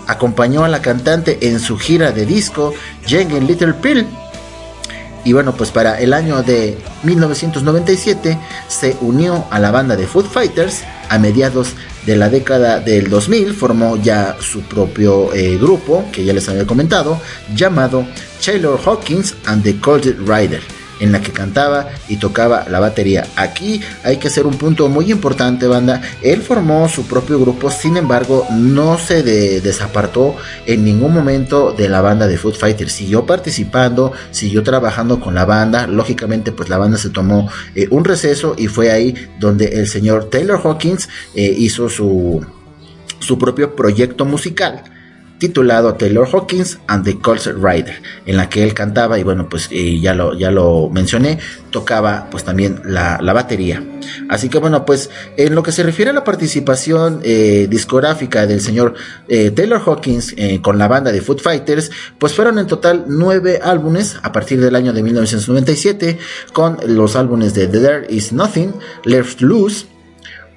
[0.09, 2.75] acompañó a la cantante en su gira de disco
[3.07, 4.07] Jengen Little Pill.
[5.25, 8.39] Y bueno, pues para el año de 1997
[8.69, 10.83] se unió a la banda de Food Fighters.
[11.13, 11.75] A mediados
[12.07, 16.67] de la década del 2000 formó ya su propio eh, grupo, que ya les había
[16.67, 17.21] comentado,
[17.55, 18.07] llamado
[18.43, 20.63] Taylor Hawkins and the Cold Rider
[21.03, 23.27] en la que cantaba y tocaba la batería.
[23.37, 26.01] Aquí hay que hacer un punto muy importante, banda.
[26.23, 30.37] Él formó su propio grupo, sin embargo, no se de- desapartó
[30.67, 32.93] en ningún momento de la banda de Food Fighters.
[32.93, 35.87] Siguió participando, siguió trabajando con la banda.
[35.87, 40.31] Lógicamente, pues la banda se tomó eh, un receso y fue ahí donde el señor
[40.31, 42.47] Taylor Hawkins eh, hizo su,
[43.19, 44.85] su propio proyecto musical
[45.43, 49.66] titulado Taylor Hawkins and the Colt Rider, en la que él cantaba y bueno, pues
[49.72, 51.40] eh, ya, lo, ya lo mencioné,
[51.70, 53.82] tocaba pues también la, la batería.
[54.28, 58.61] Así que bueno, pues en lo que se refiere a la participación eh, discográfica del
[58.61, 58.95] señor
[59.26, 64.18] eh, Taylor Hawkins con la banda de Food Fighters, pues fueron en total nueve álbumes
[64.22, 66.18] a partir del año de 1997,
[66.53, 68.74] con los álbumes de There Is Nothing,
[69.05, 69.86] Left Loose,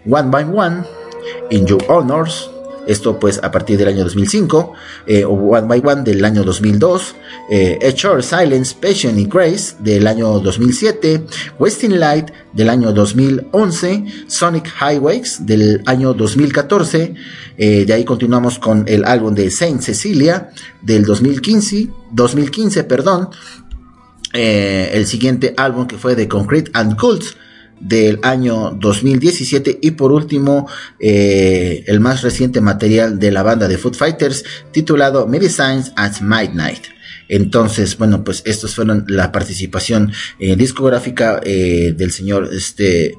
[0.07, 0.83] One by One,
[1.49, 2.51] In Your Honors,
[2.87, 4.73] esto pues a partir del año 2005,
[5.07, 7.15] eh, One by One del año 2002,
[7.49, 11.25] eh, Silence, Passion y Grace del año 2007,
[11.59, 17.13] Wasting Light del año 2011, Sonic Highways del año 2014,
[17.57, 20.49] eh, de ahí continuamos con el álbum de Saint Cecilia
[20.81, 23.29] del 2015, 2015 perdón,
[24.33, 27.37] eh, el siguiente álbum que fue de Concrete and Cults
[27.79, 30.67] del año 2017 y por último
[30.99, 36.83] eh, el más reciente material de la banda de Food Fighters titulado Medicines at Midnight.
[37.27, 43.15] Entonces, bueno, pues estos fueron la participación eh, discográfica eh, del señor este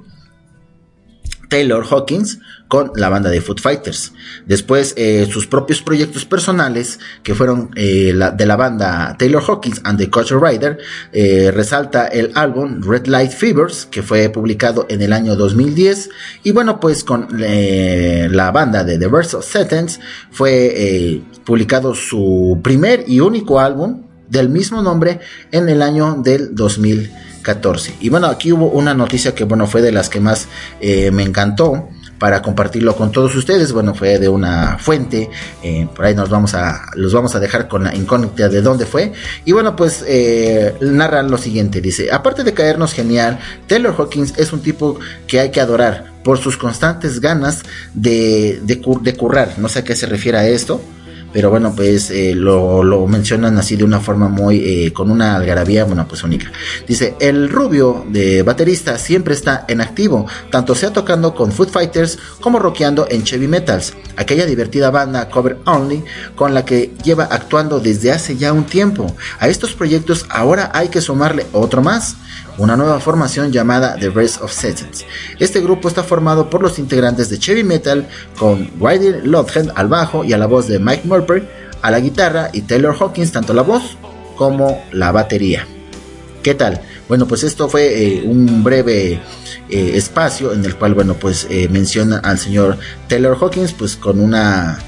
[1.49, 2.39] Taylor Hawkins
[2.69, 4.13] con la banda de Food Fighters.
[4.47, 9.81] Después eh, sus propios proyectos personales que fueron eh, la- de la banda Taylor Hawkins
[9.85, 10.79] and the Culture Rider
[11.13, 16.11] eh, resalta el álbum Red Light Fevers que fue publicado en el año 2010
[16.43, 20.01] y bueno pues con la banda de The Verse of Sentence
[20.31, 25.21] fue publicado su primer y único álbum del mismo nombre
[25.53, 27.95] en el año del 2014.
[28.01, 30.49] Y bueno, aquí hubo una noticia que bueno fue de las que más
[30.81, 31.89] me encantó
[32.19, 33.73] para compartirlo con todos ustedes.
[33.73, 35.29] Bueno, fue de una fuente.
[35.63, 38.87] eh, por ahí nos vamos a, los vamos a dejar con la incógnita de dónde
[38.87, 39.13] fue.
[39.45, 41.81] Y bueno, pues eh, narran lo siguiente.
[41.81, 46.39] Dice, aparte de caernos genial, Taylor Hawkins es un tipo que hay que adorar por
[46.39, 47.63] sus constantes ganas
[47.95, 49.55] de, de, cur- de currar.
[49.59, 50.81] No sé a qué se refiere a esto
[51.37, 54.57] pero bueno, pues eh, lo, lo mencionan así de una forma muy,
[54.87, 56.51] eh, con una algarabía, bueno, pues única.
[56.89, 62.19] Dice, el rubio de baterista siempre está en activo, tanto sea tocando con Food Fighters
[62.41, 66.03] como rockeando en Chevy Metals, aquella divertida banda cover only
[66.35, 69.15] con la que lleva actuando desde hace ya un tiempo.
[69.39, 72.17] A estos proyectos ahora hay que sumarle otro más
[72.59, 75.05] una nueva formación llamada The Race of Sentence.
[75.39, 78.07] Este grupo está formado por los integrantes de Chevy Metal
[78.39, 81.43] con Ryder Lodhead al bajo y a la voz de Mike Murphy
[81.83, 83.97] a la guitarra y Taylor Hawkins tanto la voz
[84.37, 85.67] como la batería.
[86.43, 86.81] ¿Qué tal?
[87.09, 89.21] Bueno, pues esto fue eh, un breve
[89.69, 92.79] eh, espacio en el cual, bueno, pues eh, menciona al señor
[93.09, 94.79] Taylor Hawkins, pues con una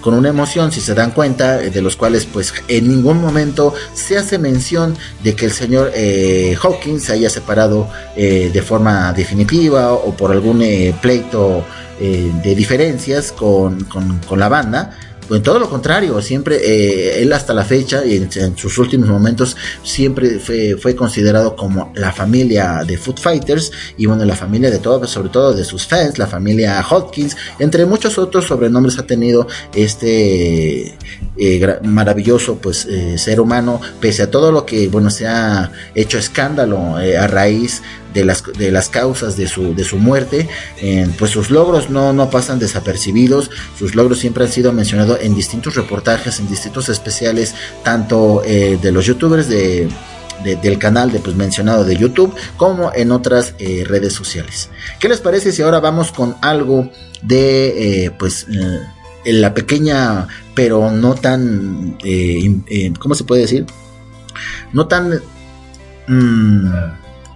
[0.00, 3.74] con una emoción, si se dan cuenta, eh, de los cuales pues en ningún momento
[3.94, 9.12] se hace mención de que el señor eh, Hawkins se haya separado eh, de forma
[9.12, 11.64] definitiva o por algún eh, pleito
[12.00, 14.96] eh, de diferencias con, con- con la banda.
[15.28, 19.58] Pues todo lo contrario, siempre eh, él hasta la fecha y en, sus últimos momentos
[19.82, 24.78] siempre fue, fue considerado como la familia de Food Fighters y bueno, la familia de
[24.78, 29.46] todos, sobre todo de sus fans, la familia Hopkins, entre muchos otros sobrenombres ha tenido
[29.74, 30.96] este
[31.36, 36.16] eh, maravilloso pues eh, ser humano, pese a todo lo que bueno se ha hecho
[36.16, 37.82] escándalo a raíz
[38.14, 40.48] de las, de las causas de su, de su muerte,
[40.80, 45.34] eh, pues sus logros no, no pasan desapercibidos, sus logros siempre han sido mencionados en
[45.34, 47.54] distintos reportajes, en distintos especiales,
[47.84, 49.88] tanto eh, de los youtubers de,
[50.44, 54.70] de- del canal de pues mencionado de YouTube como en otras eh, redes sociales.
[55.00, 56.90] ¿Qué les parece si ahora vamos con algo
[57.22, 58.46] de pues
[59.24, 61.98] la pequeña pero no tan
[62.98, 63.66] ¿cómo se puede decir?
[64.72, 65.20] No tan
[66.06, 66.68] mm,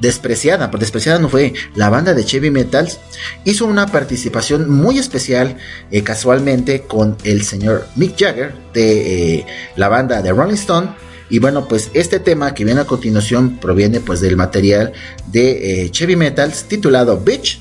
[0.02, 2.98] despreciada, pues despreciada no fue, la banda de Chevy Metals
[3.44, 5.56] hizo una participación muy especial
[5.92, 9.46] eh, casualmente con el señor Mick Jagger de eh,
[9.76, 10.88] la banda de Rolling Stone.
[11.30, 14.92] Y bueno pues este tema que viene a continuación proviene pues del material
[15.28, 17.60] de eh, Chevy Metals titulado Bitch.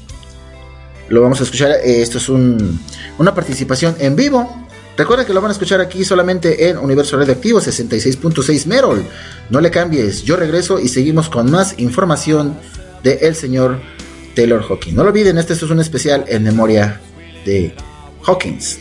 [1.09, 2.81] Lo vamos a escuchar eh, esto es un,
[3.19, 4.60] una participación en vivo
[5.01, 9.03] Recuerda que lo van a escuchar aquí solamente en Universo Radioactivo 66.6 Merol.
[9.49, 12.55] No le cambies, yo regreso y seguimos con más información
[13.01, 13.81] de el señor
[14.35, 14.95] Taylor Hawkins.
[14.95, 17.01] No lo olviden, este es un especial en memoria
[17.45, 17.73] de
[18.27, 18.77] Hawkins.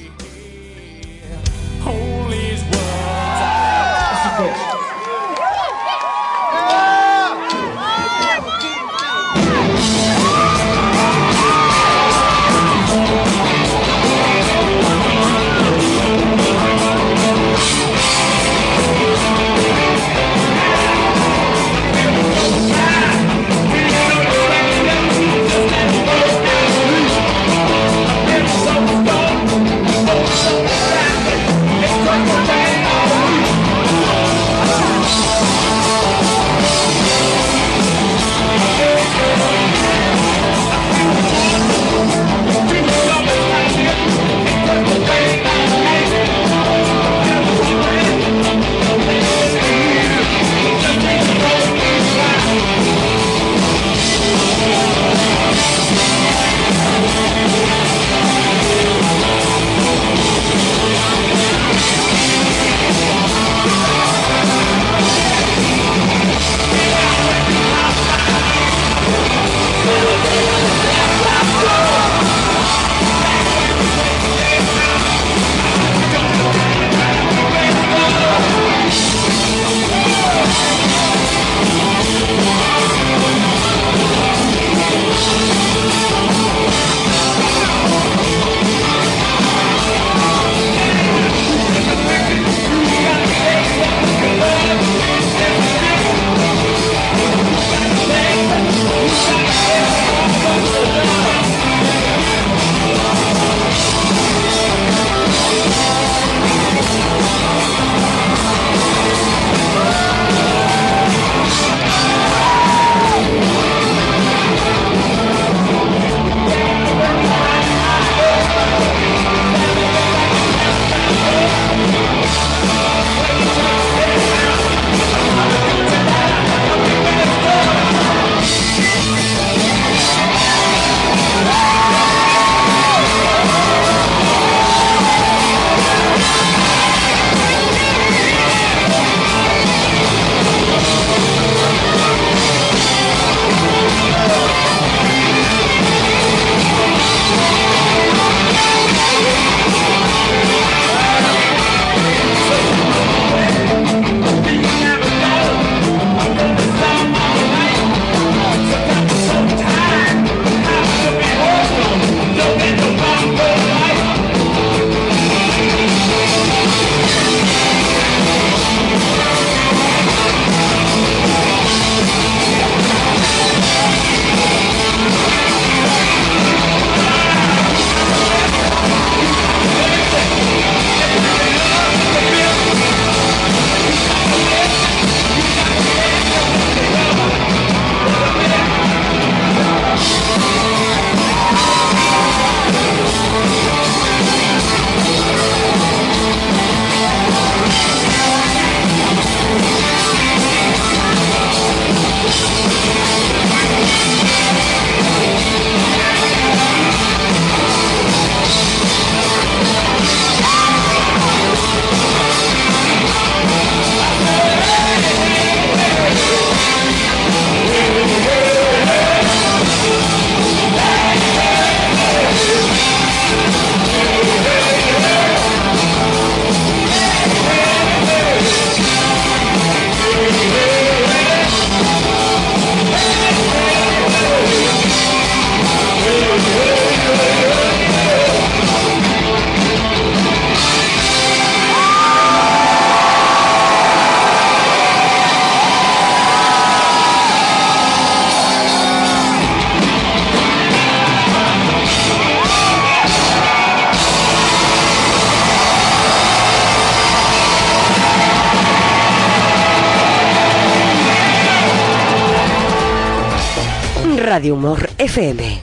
[264.31, 265.61] Radio Humor FM.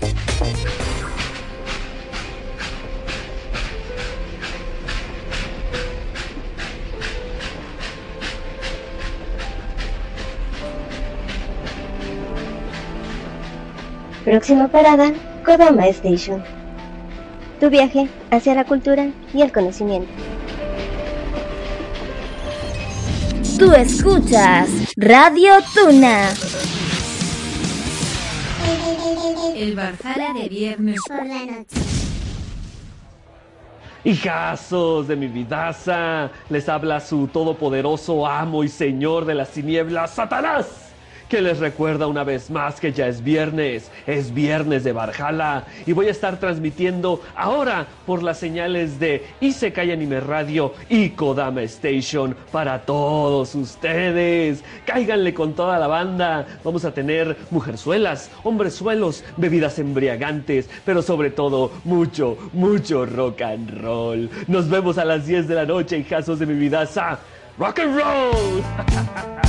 [14.26, 15.13] Próxima parada,
[15.45, 16.43] Kodama Station.
[17.61, 20.11] Tu viaje hacia la cultura y el conocimiento.
[23.57, 26.34] Tú escuchas Radio Tuna.
[29.55, 31.78] El Valhalla de viernes por la noche.
[34.03, 40.86] Hijazos de mi vidaza, les habla su todopoderoso amo y señor de las tinieblas, Satanás,
[41.30, 45.93] que les recuerda una vez más que ya es viernes, es viernes de Barjala y
[45.93, 52.36] voy a estar transmitiendo ahora por las señales de Isekai Anime Radio y Kodama Station
[52.51, 54.63] para todos ustedes.
[54.86, 61.71] Cáiganle con toda la banda, vamos a tener mujerzuelas, hombrezuelos, bebidas embriagantes, pero sobre todo
[61.84, 64.30] mucho, mucho rock and roll.
[64.47, 67.19] Nos vemos a las 10 de la noche, hijazos de mi vidaza.
[67.57, 69.43] Rock and roll.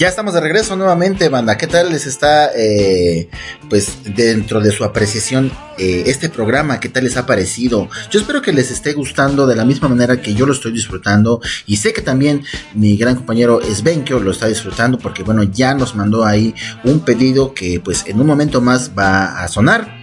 [0.00, 1.58] Ya estamos de regreso nuevamente, banda.
[1.58, 3.28] ¿Qué tal les está, eh,
[3.68, 6.80] pues, dentro de su apreciación eh, este programa?
[6.80, 7.86] ¿Qué tal les ha parecido?
[8.10, 11.42] Yo espero que les esté gustando de la misma manera que yo lo estoy disfrutando.
[11.66, 12.42] Y sé que también
[12.72, 17.52] mi gran compañero Svenkio lo está disfrutando porque, bueno, ya nos mandó ahí un pedido
[17.52, 20.00] que, pues, en un momento más va a sonar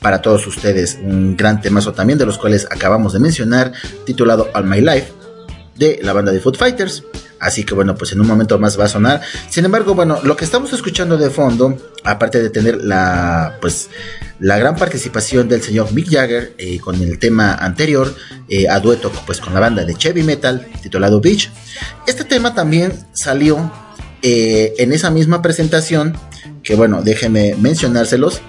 [0.00, 0.98] para todos ustedes.
[1.00, 3.72] Un gran temazo también de los cuales acabamos de mencionar,
[4.04, 5.12] titulado All My Life,
[5.78, 7.04] de la banda de Food Fighters.
[7.40, 9.20] Así que bueno, pues en un momento más va a sonar.
[9.48, 13.90] Sin embargo, bueno, lo que estamos escuchando de fondo, aparte de tener la, pues,
[14.40, 18.14] la gran participación del señor Mick Jagger eh, con el tema anterior,
[18.48, 21.50] eh, a dueto pues con la banda de Chevy Metal, titulado Beach.
[22.06, 23.70] Este tema también salió
[24.22, 26.16] eh, en esa misma presentación,
[26.62, 28.40] que bueno, déjenme mencionárselos.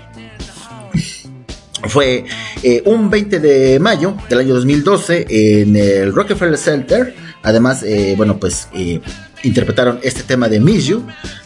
[1.88, 2.26] Fue
[2.62, 7.16] eh, un 20 de mayo del año 2012 en el Rockefeller Center.
[7.42, 9.00] Además, eh, bueno, pues eh,
[9.44, 11.06] interpretaron este tema de Miss You,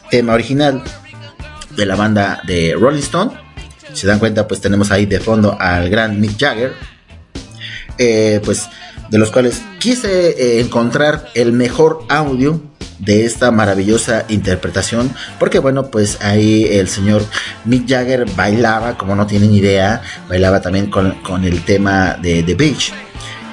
[0.09, 0.83] tema original
[1.75, 3.31] de la banda de Rolling Stone.
[3.93, 6.73] Si se dan cuenta, pues tenemos ahí de fondo al gran Mick Jagger.
[8.43, 8.67] Pues
[9.09, 12.59] de los cuales quise encontrar el mejor audio
[12.99, 17.23] de esta maravillosa interpretación porque bueno pues ahí el señor
[17.65, 22.55] Mick Jagger bailaba como no tienen idea bailaba también con, con el tema de The
[22.55, 22.93] Beach.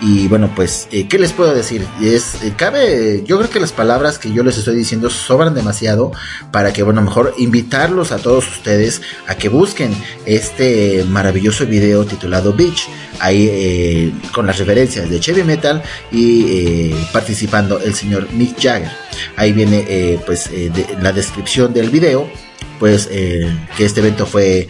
[0.03, 3.73] Y bueno pues eh, qué les puedo decir es eh, cabe yo creo que las
[3.73, 6.11] palabras que yo les estoy diciendo sobran demasiado
[6.51, 12.55] para que bueno mejor invitarlos a todos ustedes a que busquen este maravilloso video titulado
[12.55, 12.89] Beach
[13.19, 19.53] ahí eh, con las referencias de Chevy Metal y participando el señor Mick Jagger ahí
[19.53, 22.29] viene eh, pues eh, la descripción del video
[22.79, 24.69] pues eh, que este evento fue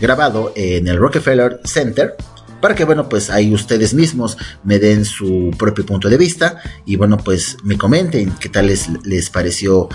[0.00, 2.16] grabado en el Rockefeller Center
[2.60, 6.96] para que bueno pues ahí ustedes mismos me den su propio punto de vista y
[6.96, 9.88] bueno pues me comenten qué tal les, les pareció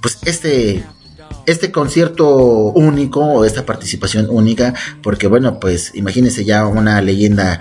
[0.00, 0.84] pues este
[1.46, 7.60] este concierto único o esta participación única porque bueno pues imagínense ya una leyenda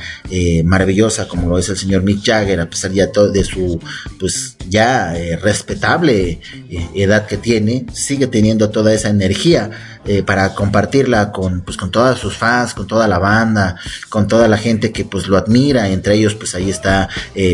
[0.63, 3.79] maravillosa como lo es el señor Mick Jagger a pesar ya todo de su
[4.19, 6.39] pues ya eh, respetable
[6.69, 9.69] eh, edad que tiene sigue teniendo toda esa energía
[10.05, 13.75] eh, para compartirla con pues con todas sus fans con toda la banda
[14.09, 17.09] con toda la gente que pues lo admira entre ellos pues ahí está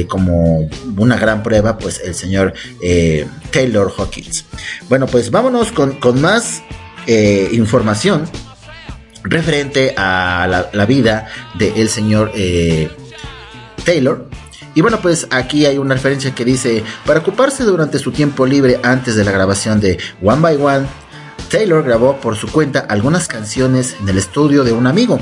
[0.08, 2.54] como una gran prueba pues el señor
[3.52, 4.46] Taylor Hawkins
[4.90, 6.62] bueno pues vámonos con, con más
[7.52, 8.30] información
[9.24, 12.90] referente a la, vida del señor eh,
[13.86, 14.28] Taylor.
[14.76, 18.80] Y bueno, pues aquí hay una referencia que dice, para ocuparse durante su tiempo libre
[18.84, 20.88] antes de la grabación de One by One,
[21.50, 25.20] Taylor grabó por su cuenta algunas canciones en el estudio de un amigo.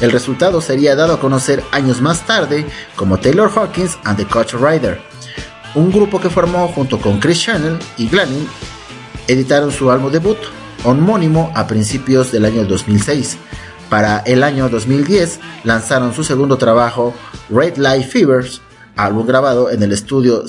[0.00, 2.64] El resultado sería dado a conocer años más tarde
[2.96, 4.98] como Taylor Hawkins and the Coach Rider,
[5.74, 8.48] un grupo que formó junto con Chris Channel y Glennon
[9.28, 10.38] editaron su álbum debut
[10.84, 13.36] homónimo a principios del año 2006.
[13.90, 17.14] Para el año 2010 lanzaron su segundo trabajo,
[17.50, 18.62] Red Light Fevers,
[18.96, 20.44] álbum grabado en el estudio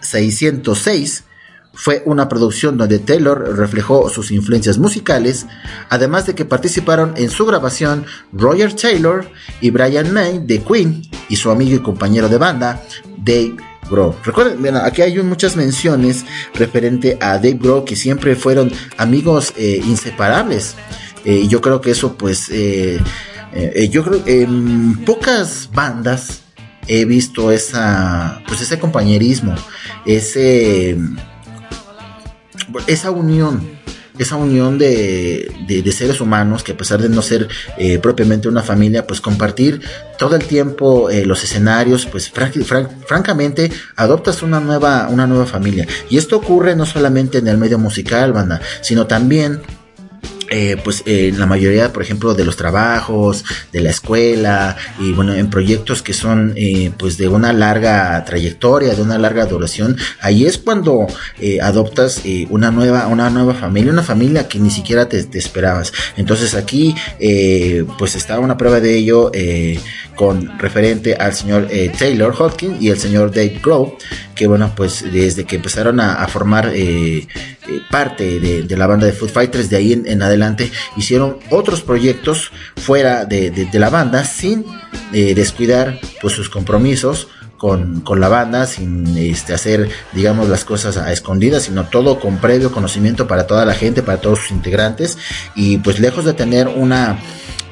[0.00, 1.24] 606.
[1.72, 5.46] Fue una producción donde Taylor reflejó sus influencias musicales,
[5.90, 9.28] además de que participaron en su grabación Roger Taylor
[9.60, 12.82] y Brian May de Queen y su amigo y compañero de banda
[13.18, 13.56] Dave
[13.90, 14.14] Grohl.
[14.24, 16.24] Recuerden, aquí hay muchas menciones
[16.54, 20.76] referente a Dave Grohl que siempre fueron amigos eh, inseparables.
[21.26, 22.98] Eh, y yo creo que eso, pues, eh,
[23.90, 26.45] yo creo en pocas bandas
[26.88, 29.54] he visto esa, pues, ese compañerismo,
[30.04, 30.96] ese,
[32.86, 33.76] esa unión
[34.18, 37.48] esa unión de, de, seres humanos que a pesar de no ser
[37.78, 39.80] eh, propiamente una familia, pues compartir
[40.18, 45.46] todo el tiempo eh, los escenarios, pues fran fran francamente adoptas una nueva, una nueva
[45.46, 45.86] familia.
[46.08, 49.60] Y esto ocurre no solamente en el medio musical, banda, sino también
[50.50, 55.34] eh, pues en la mayoría, por ejemplo, de los trabajos, de la escuela y bueno,
[55.34, 60.44] en proyectos que son eh, pues de una larga trayectoria, de una larga duración, ahí
[60.44, 61.06] es cuando
[61.40, 65.92] eh, adoptas eh, una nueva, una nueva familia, una familia que ni siquiera te, esperabas.
[66.16, 69.30] Entonces aquí eh, pues está una prueba de ello
[70.14, 71.68] con referente al señor
[71.98, 73.92] Taylor Hopkins y el señor Dave Grohl,
[74.36, 77.26] que bueno, pues desde que empezaron a, formar eh, eh,
[77.90, 83.24] parte de, la banda de Food Fighters, de ahí en, adelante hicieron otros proyectos fuera
[83.24, 84.64] de la banda sin
[85.12, 90.98] eh, descuidar pues sus compromisos con, con la banda, sin este, hacer, digamos, las cosas
[90.98, 95.16] a escondidas, sino todo con previo conocimiento para toda la gente, para todos sus integrantes,
[95.54, 97.18] y pues lejos de tener una,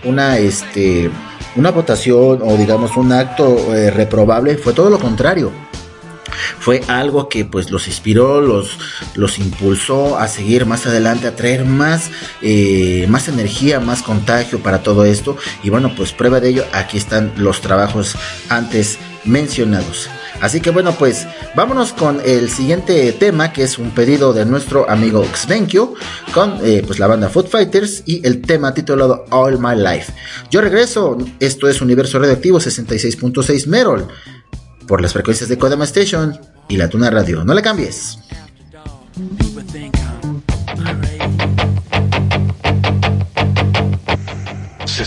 [0.04, 1.10] una, este,
[1.56, 5.52] una votación o digamos un acto eh, reprobable, fue todo lo contrario
[6.58, 8.78] fue algo que pues los inspiró, los,
[9.14, 12.10] los impulsó a seguir más adelante, a traer más,
[12.42, 15.36] eh, más energía, más contagio para todo esto.
[15.62, 18.16] Y bueno, pues prueba de ello, aquí están los trabajos
[18.48, 20.08] antes mencionados.
[20.40, 24.90] Así que bueno, pues vámonos con el siguiente tema, que es un pedido de nuestro
[24.90, 25.94] amigo Xvenkio,
[26.32, 30.12] con eh, pues la banda Food Fighters y el tema titulado All My Life.
[30.50, 34.08] Yo regreso, esto es Universo Radioactivo 66.6 Merol
[34.86, 36.38] por las frecuencias de Kodama Station
[36.68, 37.44] y la Tuna Radio.
[37.44, 38.18] No le cambies.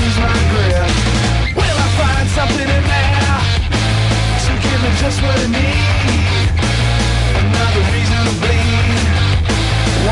[0.00, 3.40] Will I find something in there
[4.44, 6.48] to give me just what I need?
[7.40, 9.04] Another reason to bleed.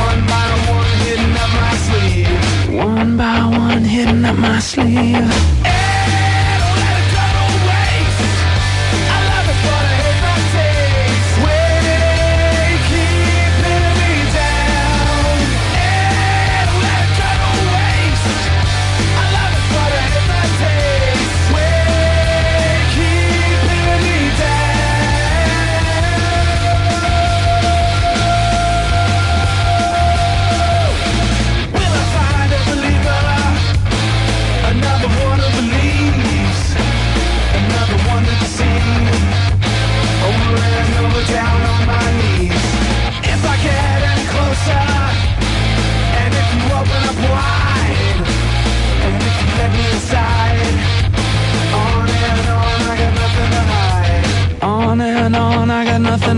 [0.05, 2.39] One by one, hidden up my sleeve.
[2.85, 5.58] One by one, hidden up my sleeve.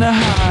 [0.03, 0.50] I got nothing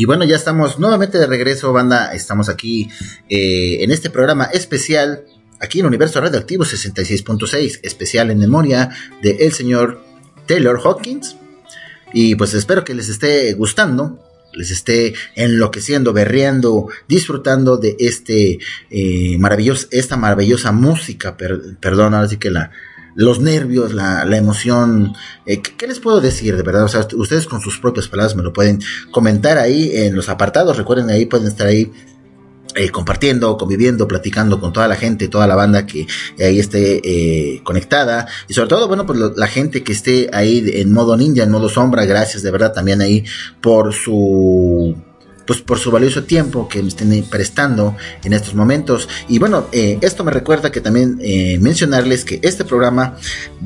[0.00, 2.14] Y bueno, ya estamos nuevamente de regreso, banda.
[2.14, 2.88] Estamos aquí
[3.28, 5.24] eh, en este programa especial,
[5.60, 8.88] aquí en Universo Radioactivo 66.6, especial en memoria
[9.20, 10.02] de el señor
[10.46, 11.36] Taylor Hawkins.
[12.14, 14.18] Y pues espero que les esté gustando,
[14.54, 18.58] les esté enloqueciendo, berreando, disfrutando de este
[18.88, 21.36] eh, maravilloso, esta maravillosa música.
[21.36, 22.70] Per- perdón, ahora sí que la,
[23.14, 25.14] los nervios, la, emoción.
[25.46, 26.84] eh, ¿qué, les puedo decir de verdad?
[26.84, 28.80] O sea, ustedes con sus propias palabras me lo pueden
[29.10, 30.76] comentar ahí en los apartados.
[30.76, 31.92] Recuerden ahí, pueden estar ahí
[32.76, 36.06] eh, compartiendo, conviviendo, platicando con toda la gente, toda la banda que
[36.38, 40.92] ahí esté eh, conectada y sobre todo, bueno, pues la gente que esté ahí en
[40.92, 43.24] modo ninja, en modo sombra, gracias de verdad también ahí
[43.60, 44.96] por su
[45.46, 49.08] pues por su valioso tiempo que me estén prestando en estos momentos.
[49.28, 53.16] Y bueno, eh, esto me recuerda que también eh, mencionarles que este programa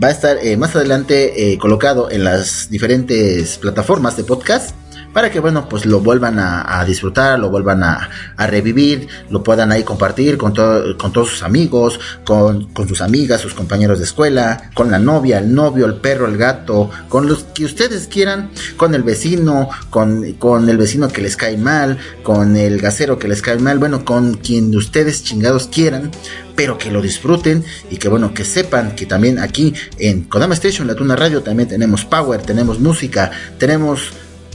[0.02, 4.74] va a estar eh, más adelante eh, colocado en las diferentes plataformas de podcast
[5.14, 9.72] para que bueno pues lo vuelvan a, disfrutar lo vuelvan a, a revivir lo puedan
[9.72, 14.04] ahí compartir con, todo- con todos sus amigos con, con sus amigas sus compañeros de
[14.04, 18.50] escuela con la novia el novio el perro el gato con los que ustedes quieran
[18.76, 23.28] con el vecino con, con el vecino que les cae mal con el gasero que
[23.28, 26.10] les cae mal bueno con quien ustedes chingados quieran
[26.56, 30.86] pero que lo disfruten y que bueno que sepan que también aquí en Kodama Station
[30.88, 34.10] la Tuna Radio también tenemos power tenemos música tenemos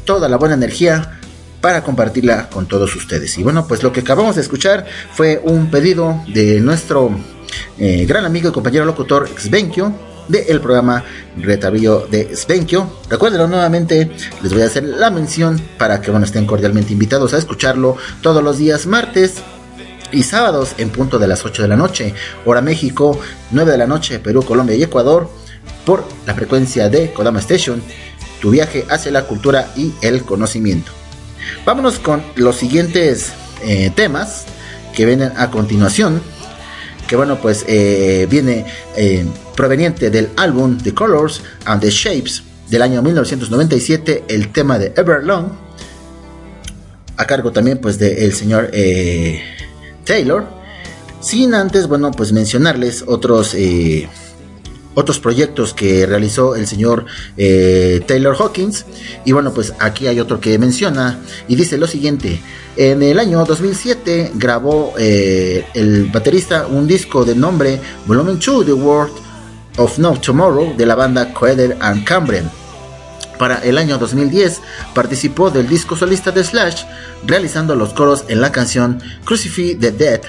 [0.09, 1.19] toda la buena energía
[1.61, 3.37] para compartirla con todos ustedes.
[3.37, 7.11] Y bueno, pues lo que acabamos de escuchar fue un pedido de nuestro
[7.77, 9.93] eh, gran amigo y compañero locutor Svenkio
[10.27, 11.03] del programa
[11.37, 12.91] Retabillo de Svenkio.
[13.07, 14.09] Recuerden nuevamente,
[14.41, 18.57] les voy a hacer la mención para que estén cordialmente invitados a escucharlo todos los
[18.57, 19.35] días martes
[20.11, 22.15] y sábados en punto de las 8 de la noche,
[22.45, 23.19] hora México,
[23.51, 25.29] 9 de la noche, Perú, Colombia y Ecuador,
[25.85, 27.83] por la frecuencia de Kodama Station,
[28.39, 30.91] tu viaje hacia la cultura y el conocimiento.
[31.65, 33.31] Vámonos con los siguientes
[33.63, 34.45] eh, temas
[34.95, 36.21] que vienen a continuación,
[37.07, 39.25] que bueno, pues eh, viene eh,
[39.55, 45.51] proveniente del álbum The Colors and the Shapes del año 1997, el tema de Everlong,
[47.17, 48.71] a cargo también pues del señor
[50.05, 50.47] Taylor,
[51.19, 53.55] sin antes, bueno, pues mencionarles otros
[54.95, 57.05] otros proyectos que realizó el señor
[57.37, 58.85] eh, Taylor Hawkins.
[59.25, 62.41] Y bueno, pues aquí hay otro que menciona y dice lo siguiente.
[62.75, 68.73] En el año 2007 grabó eh, el baterista un disco de nombre Volume 2 The
[68.73, 69.13] World
[69.77, 72.49] of No Tomorrow de la banda Coeder and Cambrian.
[73.37, 74.59] Para el año 2010
[74.93, 76.83] participó del disco solista de Slash,
[77.25, 80.19] realizando los coros en la canción Crucify the Dead,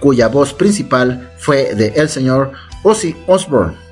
[0.00, 2.52] cuya voz principal fue de el señor
[2.82, 3.85] Ozzy Osbourne.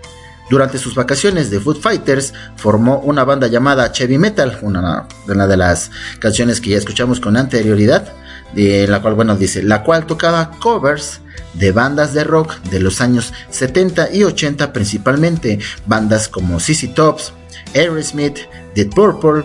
[0.51, 5.57] Durante sus vacaciones de Food Fighters formó una banda llamada Chevy Metal, una, una de
[5.57, 8.13] las canciones que ya escuchamos con anterioridad,
[8.55, 11.21] de la cual, bueno, dice, la cual tocaba covers
[11.55, 17.33] de bandas de rock de los años 70 y 80 principalmente, bandas como CC Tops,
[17.75, 18.39] Aerosmith,
[18.75, 19.45] Dead Purple,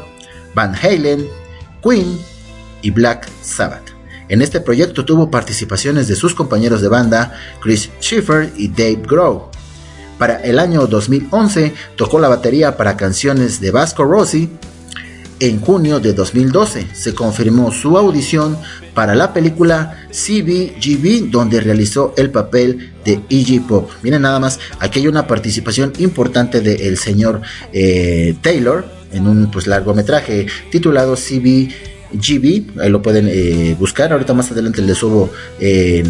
[0.53, 1.27] Van Halen,
[1.81, 2.19] Queen
[2.81, 3.89] y Black Sabbath.
[4.27, 9.49] En este proyecto tuvo participaciones de sus compañeros de banda Chris Schiffer y Dave Grohl.
[10.19, 14.49] Para el año 2011 tocó la batería para canciones de Vasco Rossi.
[15.39, 18.57] En junio de 2012 se confirmó su audición
[18.93, 23.89] para la película CBGB donde realizó el papel de Iggy Pop.
[24.03, 27.39] Miren nada más, aquí hay una participación importante del señor
[27.71, 32.81] eh, Taylor en un pues largometraje titulado CBGB.
[32.81, 34.11] Ahí lo pueden eh, buscar.
[34.11, 35.31] Ahorita más adelante les subo
[35.61, 36.03] eh,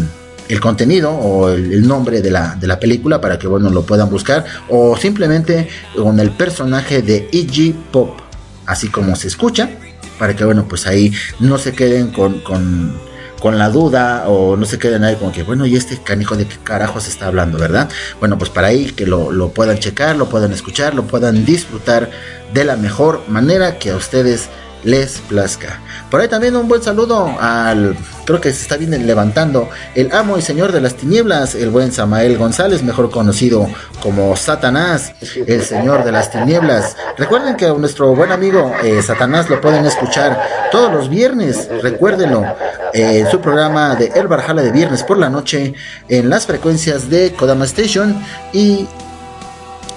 [0.50, 4.10] el contenido o el, nombre de la, de la, película para que bueno lo puedan
[4.10, 8.20] buscar o simplemente con el personaje de Iggy Pop
[8.66, 9.70] así como se escucha
[10.18, 12.92] para que bueno pues ahí no se queden con, con,
[13.40, 16.46] con la duda o no se queden ahí como que bueno y este canijo de
[16.46, 20.16] qué carajo se está hablando verdad bueno pues para ahí que lo, lo puedan checar
[20.16, 22.10] lo puedan escuchar lo puedan disfrutar
[22.52, 24.48] de la mejor manera que a ustedes
[24.84, 25.80] les plazca.
[26.10, 30.38] Por ahí también un buen saludo al, creo que se está bien levantando, el amo
[30.38, 33.68] y señor de las tinieblas, el buen Samael González, mejor conocido
[34.02, 35.12] como Satanás,
[35.46, 36.96] el señor de las tinieblas.
[37.16, 40.40] Recuerden que nuestro buen amigo eh, Satanás lo pueden escuchar
[40.70, 42.44] todos los viernes, recuérdenlo,
[42.92, 45.74] eh, en su programa de El Barjala de viernes por la noche,
[46.08, 48.20] en las frecuencias de Kodama Station
[48.52, 48.86] y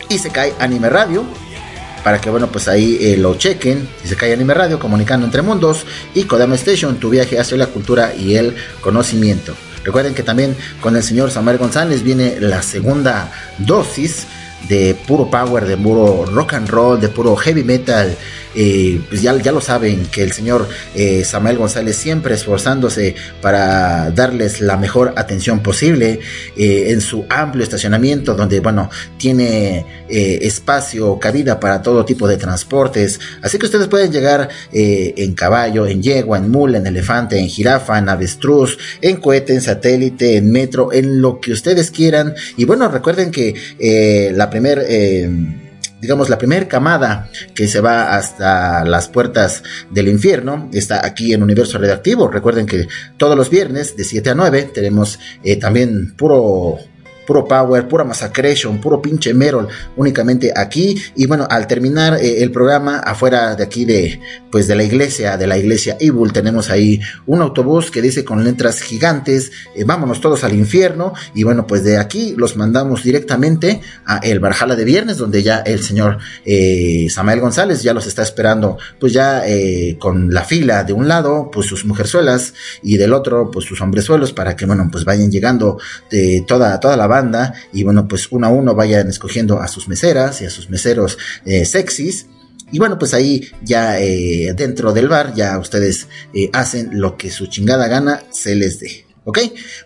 [0.10, 1.23] Isekai Anime Radio
[2.03, 5.41] para que bueno pues ahí eh, lo chequen si se cae Anime Radio comunicando entre
[5.41, 9.53] mundos y Kodama Station tu viaje hacia la cultura y el conocimiento
[9.84, 14.27] recuerden que también con el señor Samuel González viene la segunda dosis
[14.67, 18.15] de puro power, de puro rock and roll, de puro heavy metal.
[18.55, 24.11] Eh, pues ya, ya lo saben que el señor eh, Samuel González siempre esforzándose para
[24.11, 26.19] darles la mejor atención posible
[26.55, 32.38] eh, en su amplio estacionamiento donde bueno tiene eh, espacio cabida para todo tipo de
[32.38, 33.19] transportes.
[33.41, 37.47] Así que ustedes pueden llegar eh, en caballo en yegua en mula en elefante en
[37.47, 42.34] jirafa en avestruz en cohete en satélite en metro en lo que ustedes quieran.
[42.57, 43.53] Y bueno recuerden que
[44.35, 45.30] la primer eh,
[46.03, 51.41] digamos, la primera camada que se va hasta las puertas del infierno está aquí en
[51.41, 52.27] Universo Redactivo.
[52.27, 56.77] Recuerden que todos los viernes de 7 a 9 tenemos eh, también puro
[57.25, 61.01] puro power, pura massacration, puro pinche Merol, únicamente aquí.
[61.15, 64.19] Y bueno, al terminar eh, el programa, afuera de aquí de,
[64.51, 68.43] pues de la iglesia, de la iglesia Evil, tenemos ahí un autobús que dice con
[68.43, 71.13] letras gigantes, eh, vámonos todos al infierno.
[71.33, 75.57] Y bueno, pues de aquí los mandamos directamente a el Barjala de viernes, donde ya
[75.59, 80.83] el señor eh, Samael González ya los está esperando, pues ya eh, con la fila
[80.83, 84.89] de un lado, pues sus mujerzuelas, y del otro, pues sus hombrezuelos, para que bueno,
[84.91, 85.79] pues vayan llegando
[86.09, 89.88] de toda, toda la banda y bueno, pues uno a uno vayan escogiendo a sus
[89.88, 92.27] meseras y a sus meseros eh, sexys.
[92.72, 97.30] Y bueno, pues ahí ya eh, dentro del bar ya ustedes eh, hacen lo que
[97.30, 99.06] su chingada gana se les dé.
[99.26, 99.40] ¿Ok?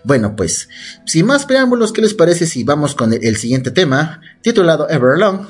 [0.04, 0.70] Bueno, pues
[1.06, 5.46] sin más preámbulos, ¿qué les parece si vamos con el, siguiente tema titulado Everlong?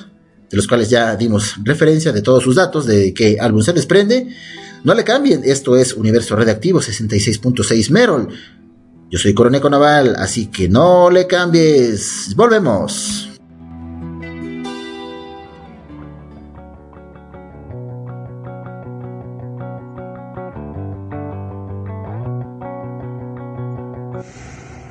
[0.50, 4.28] De los cuales ya dimos referencia de todos sus datos, de qué álbum se desprende.
[4.84, 8.30] No le cambien, esto es Universo Redactivo 66.6 Merol.
[9.10, 12.34] Yo soy Coroneco Naval, así que no le cambies.
[12.36, 13.24] Volvemos.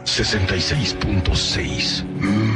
[0.05, 2.56] ...66.6...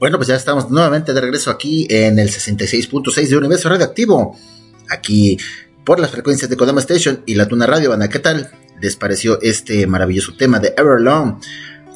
[0.00, 4.34] Bueno, pues ya estamos nuevamente de regreso aquí en el 66.6 de Universo Radioactivo.
[4.88, 5.36] Aquí
[5.84, 7.90] por las frecuencias de Kodama Station y la Tuna Radio.
[7.90, 8.50] Banda, ¿qué tal?
[8.80, 11.42] ¿Les pareció este maravilloso tema de Everlong?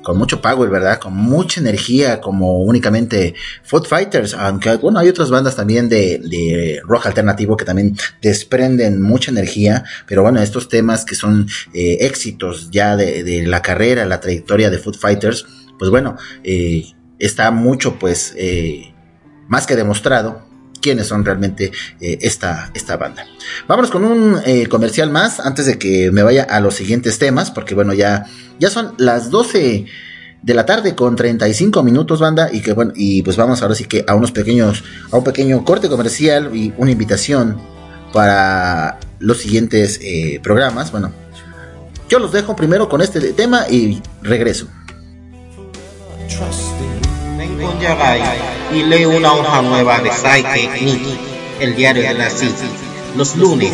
[0.02, 0.98] Con mucho power, ¿verdad?
[0.98, 4.34] Con mucha energía, como únicamente Foot Fighters.
[4.34, 9.82] Aunque, bueno, hay otras bandas también de, de rock alternativo que también desprenden mucha energía.
[10.06, 14.68] Pero bueno, estos temas que son eh, éxitos ya de, de, la carrera, la trayectoria
[14.68, 15.46] de Foot Fighters,
[15.78, 16.84] pues bueno, eh,
[17.18, 18.94] está mucho, pues, eh,
[19.48, 20.42] más que demostrado
[20.80, 23.24] quiénes son realmente eh, esta, esta banda.
[23.66, 27.50] Vámonos con un eh, comercial más antes de que me vaya a los siguientes temas,
[27.50, 28.26] porque bueno, ya,
[28.58, 29.86] ya son las 12
[30.42, 33.84] de la tarde con 35 minutos, banda, y que bueno, y pues vamos ahora sí
[33.84, 37.56] que a unos pequeños, a un pequeño corte comercial y una invitación
[38.12, 39.98] para los siguientes
[40.42, 40.92] programas.
[40.92, 41.12] Bueno,
[42.10, 44.68] yo los dejo primero con este tema y regreso.
[47.80, 48.22] Yagai
[48.72, 51.18] y lee una hoja nueva de Saike Nikki,
[51.60, 52.68] el diario de la City,
[53.16, 53.72] los lunes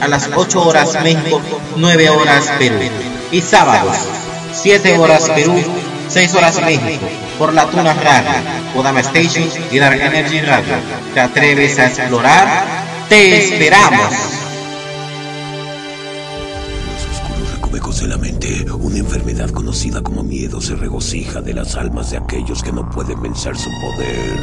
[0.00, 1.40] a las 8 horas México,
[1.76, 2.76] 9 horas Perú,
[3.30, 3.96] y sábados
[4.52, 5.62] 7 horas Perú,
[6.08, 7.06] 6 horas México,
[7.38, 8.30] por la Tuna Radio,
[8.74, 10.74] Kodama Station y Dark Energy Radio.
[11.14, 12.64] ¿Te atreves a explorar?
[13.08, 14.41] ¡Te esperamos!
[17.82, 22.18] Recovecos de la mente, una enfermedad conocida como miedo se regocija de las almas de
[22.18, 24.38] aquellos que no pueden vencer su poder.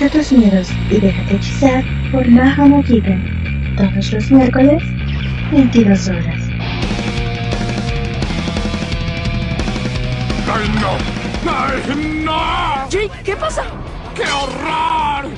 [0.00, 3.18] Enfrenta tus miedos y déjate hechizar por Mojita.
[3.76, 4.80] Todos los miércoles,
[5.50, 6.40] 22 horas.
[10.54, 11.50] ¡Ay, no!
[11.50, 12.88] ¡Ay, no!
[12.88, 13.64] Jake, ¿qué pasa?
[14.14, 15.32] ¡Qué horror!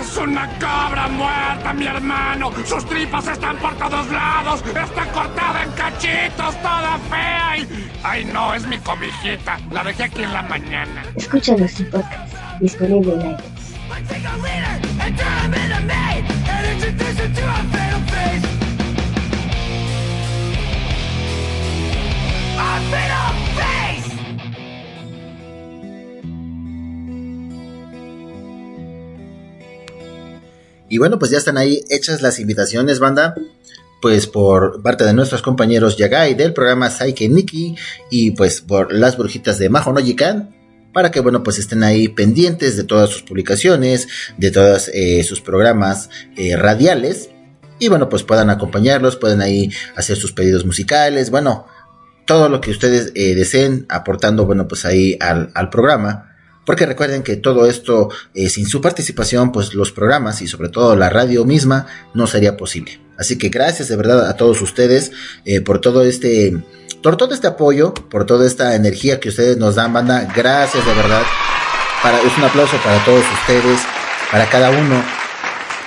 [0.00, 2.50] ¡Es una cabra muerta, mi hermano!
[2.64, 4.64] ¡Sus tripas están por todos lados!
[4.66, 7.58] ¡Está cortada en cachitos, toda fea!
[7.58, 7.88] Y...
[8.02, 8.52] ¡Ay, no!
[8.52, 9.60] Es mi comijita.
[9.70, 11.04] La dejé aquí en la mañana.
[11.14, 13.55] Escucha nuestro podcast, disponible en iTunes.
[30.88, 33.34] Y bueno, pues ya están ahí hechas las invitaciones, banda.
[34.00, 37.76] Pues por parte de nuestros compañeros Yagai del programa Saike Nikki
[38.10, 40.55] y pues por las brujitas de Majo no Yikan,
[40.96, 44.08] para que bueno pues estén ahí pendientes de todas sus publicaciones,
[44.38, 46.08] de todos eh, sus programas
[46.38, 47.28] eh, radiales
[47.78, 51.66] y bueno pues puedan acompañarlos, pueden ahí hacer sus pedidos musicales, bueno
[52.26, 57.22] todo lo que ustedes eh, deseen aportando bueno pues ahí al, al programa porque recuerden
[57.22, 61.86] que todo esto, sin su participación, pues los programas y sobre todo la radio misma
[62.12, 63.00] no sería posible.
[63.16, 65.12] Así que gracias de verdad a todos ustedes
[65.64, 66.60] por todo este,
[67.02, 70.28] por todo este apoyo, por toda esta energía que ustedes nos dan, banda.
[70.34, 71.22] Gracias de verdad.
[72.24, 73.80] Es un aplauso para todos ustedes,
[74.30, 75.02] para cada uno.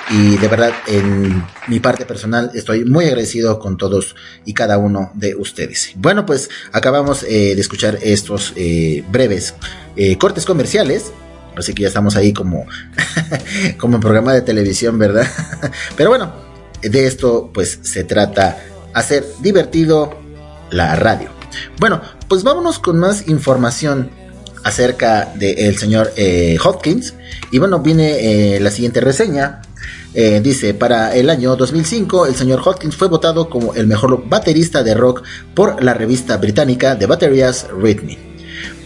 [0.10, 5.12] Y de verdad, en mi parte personal, estoy muy agradecido con todos y cada uno
[5.14, 5.92] de ustedes.
[5.96, 9.54] Bueno, pues acabamos eh, de escuchar estos eh, breves
[9.96, 11.12] eh, cortes comerciales.
[11.56, 12.66] Así que ya estamos ahí como,
[13.78, 15.28] como en programa de televisión, ¿verdad?
[15.96, 16.34] Pero bueno,
[16.82, 18.58] de esto pues se trata
[18.94, 20.18] hacer divertido
[20.72, 21.30] la radio.
[21.80, 24.10] Bueno, pues vámonos con más información
[24.64, 27.14] acerca del señor eh, Hopkins.
[27.52, 29.62] Y bueno, viene eh, la siguiente reseña.
[30.14, 34.84] Eh, dice, para el año 2005, el señor Hopkins fue votado como el mejor baterista
[34.84, 35.24] de rock
[35.54, 38.30] por la revista británica The Baterias Rhythm.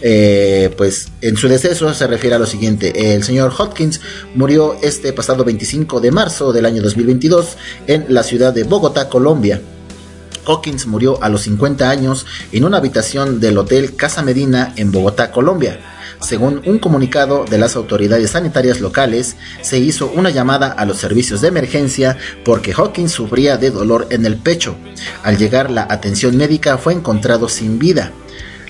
[0.02, 4.00] Eh, pues en su deceso se refiere a lo siguiente, el señor Hopkins
[4.34, 7.56] murió este pasado 25 de marzo del año 2022
[7.86, 9.60] en la ciudad de Bogotá, Colombia.
[10.46, 15.30] Hawkins murió a los 50 años en una habitación del Hotel Casa Medina en Bogotá,
[15.30, 15.80] Colombia.
[16.20, 21.40] Según un comunicado de las autoridades sanitarias locales, se hizo una llamada a los servicios
[21.40, 24.76] de emergencia porque Hawkins sufría de dolor en el pecho.
[25.22, 28.12] Al llegar la atención médica fue encontrado sin vida.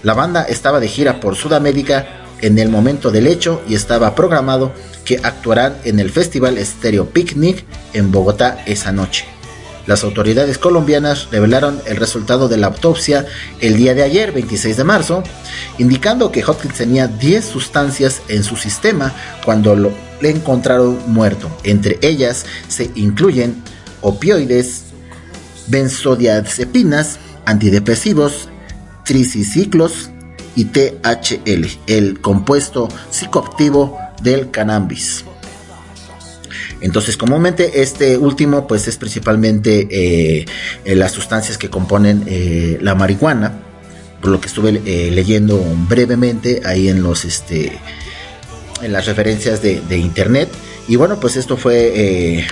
[0.03, 4.73] La banda estaba de gira por Sudamérica en el momento del hecho y estaba programado
[5.05, 9.34] que actuarán en el Festival Stereo Picnic en Bogotá esa noche.
[9.87, 13.27] Las autoridades colombianas revelaron el resultado de la autopsia
[13.61, 15.23] el día de ayer, 26 de marzo,
[15.79, 19.13] indicando que Hopkins tenía 10 sustancias en su sistema
[19.45, 21.51] cuando lo, le encontraron muerto.
[21.65, 23.63] Entre ellas se incluyen
[24.01, 24.85] opioides,
[25.67, 28.49] benzodiazepinas, antidepresivos,
[29.05, 30.11] triciclos
[30.57, 35.25] y THL, el compuesto psicoactivo del cannabis.
[36.85, 40.45] Entonces, comúnmente este último, pues es principalmente eh,
[40.85, 43.55] eh, las sustancias que componen eh, la marihuana,
[44.21, 44.71] por lo que estuve
[45.11, 47.73] leyendo brevemente ahí en los, este,
[48.83, 50.51] en las referencias de, de internet.
[50.87, 52.45] Y bueno, pues esto fue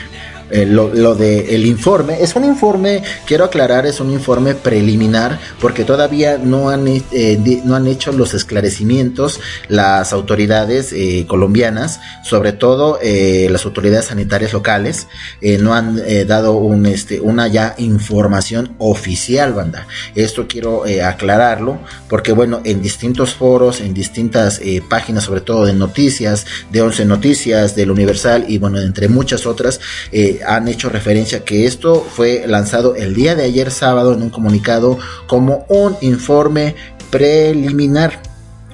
[0.52, 2.22] eh, lo, lo de el informe.
[2.22, 7.74] Es un informe, quiero aclarar, es un informe preliminar porque todavía no han, eh, no
[7.74, 15.08] han hecho los esclarecimientos las autoridades eh, colombianas, sobre todo eh, las autoridades sanitarias locales,
[15.40, 19.86] eh, no han dado un, este, una ya información oficial, banda.
[20.14, 26.46] Esto quiero aclararlo porque bueno, en distintos foros, en distintas páginas, sobre todo de noticias,
[26.70, 29.80] de 11 Noticias, del Universal y bueno, entre muchas otras,
[30.10, 34.30] eh, han hecho referencia que esto fue lanzado el día de ayer sábado en un
[34.30, 36.74] comunicado como un informe
[37.10, 38.20] preliminar.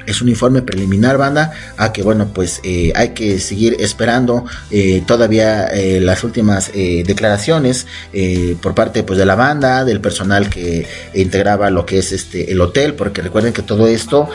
[0.07, 5.03] Es un informe preliminar, banda, a que bueno, pues eh, hay que seguir esperando eh,
[5.07, 10.49] todavía eh, las últimas eh, declaraciones eh, por parte pues de la banda, del personal
[10.49, 14.31] que integraba lo que es este el hotel, porque recuerden que todo esto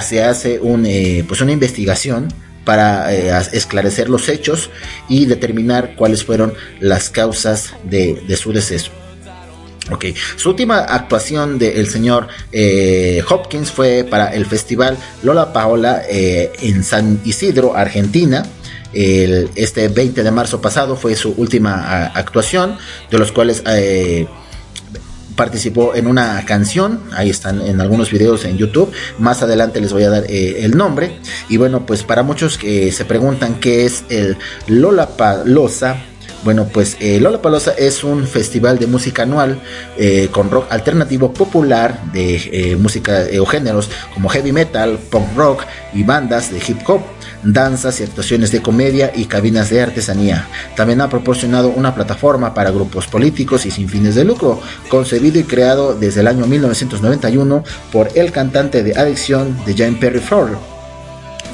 [0.00, 0.88] se hace un
[1.28, 2.28] pues una investigación
[2.64, 4.70] para eh, esclarecer los hechos
[5.08, 8.90] y determinar cuáles fueron las causas de, de su deceso.
[9.90, 10.04] Ok,
[10.36, 16.84] su última actuación del señor eh, Hopkins fue para el festival Lola Paola eh, en
[16.84, 18.46] San Isidro, Argentina.
[18.92, 22.76] El- este 20 de marzo pasado fue su última a- actuación,
[23.10, 24.26] de los cuales eh,
[25.40, 30.02] participó en una canción, ahí están en algunos videos en YouTube, más adelante les voy
[30.02, 31.16] a dar eh, el nombre,
[31.48, 34.36] y bueno, pues para muchos que se preguntan qué es el
[34.66, 35.96] Lollapalooza,
[36.44, 39.60] bueno, pues eh, Lollapalooza es un festival de música anual
[39.96, 45.64] eh, con rock alternativo popular de eh, música o géneros como heavy metal, punk rock
[45.94, 47.00] y bandas de hip hop,
[47.42, 50.46] danzas y actuaciones de comedia y cabinas de artesanía.
[50.76, 55.44] También ha proporcionado una plataforma para grupos políticos y sin fines de lucro, concebido y
[55.44, 60.79] creado desde el año 1991 por el cantante de adicción de Jane Perry Floor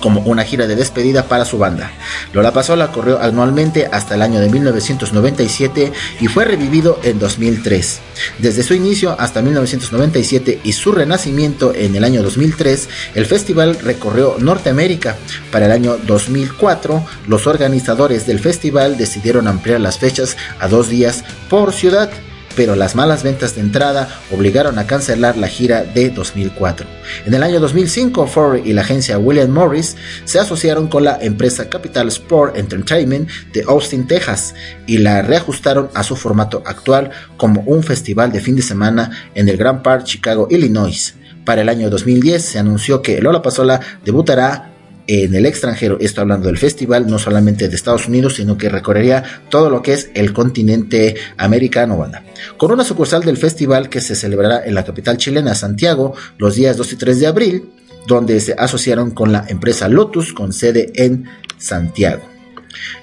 [0.01, 1.91] como una gira de despedida para su banda.
[2.33, 8.01] Lola Pasola corrió anualmente hasta el año de 1997 y fue revivido en 2003.
[8.39, 14.37] Desde su inicio hasta 1997 y su renacimiento en el año 2003, el festival recorrió
[14.39, 15.17] Norteamérica.
[15.51, 21.25] Para el año 2004, los organizadores del festival decidieron ampliar las fechas a dos días
[21.49, 22.11] por ciudad
[22.57, 26.87] pero las malas ventas de entrada obligaron a cancelar la gira de 2004.
[27.27, 31.69] En el año 2005, Ford y la agencia William Morris se asociaron con la empresa
[31.69, 34.55] Capital Sport Entertainment de Austin, Texas,
[34.87, 39.49] y la reajustaron a su formato actual como un festival de fin de semana en
[39.49, 41.15] el Grand Park, Chicago, Illinois.
[41.45, 44.73] Para el año 2010 se anunció que Lola Pasola debutará
[45.07, 45.99] en el extranjero.
[46.01, 49.93] Esto hablando del festival, no solamente de Estados Unidos, sino que recorrería todo lo que
[49.93, 52.25] es el continente americano, banda.
[52.57, 56.77] Con una sucursal del festival que se celebrará en la capital chilena, Santiago, los días
[56.77, 57.71] 2 y 3 de abril,
[58.07, 61.25] donde se asociaron con la empresa Lotus, con sede en
[61.59, 62.23] Santiago.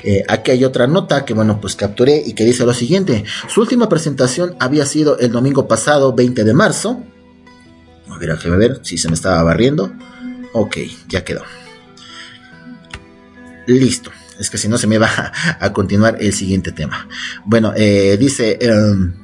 [0.04, 3.62] Eh, aquí hay otra nota que bueno pues capturé y que dice lo siguiente su
[3.62, 7.02] última presentación había sido el domingo pasado 20 de marzo
[8.08, 9.92] a ver déjame ver si se me estaba barriendo
[10.54, 10.78] ok
[11.10, 11.42] ya quedó
[13.68, 14.12] Listo.
[14.40, 17.08] Es que si no se me va a, continuar el siguiente tema.
[17.46, 18.58] Bueno, eh, dice...
[18.62, 19.24] em,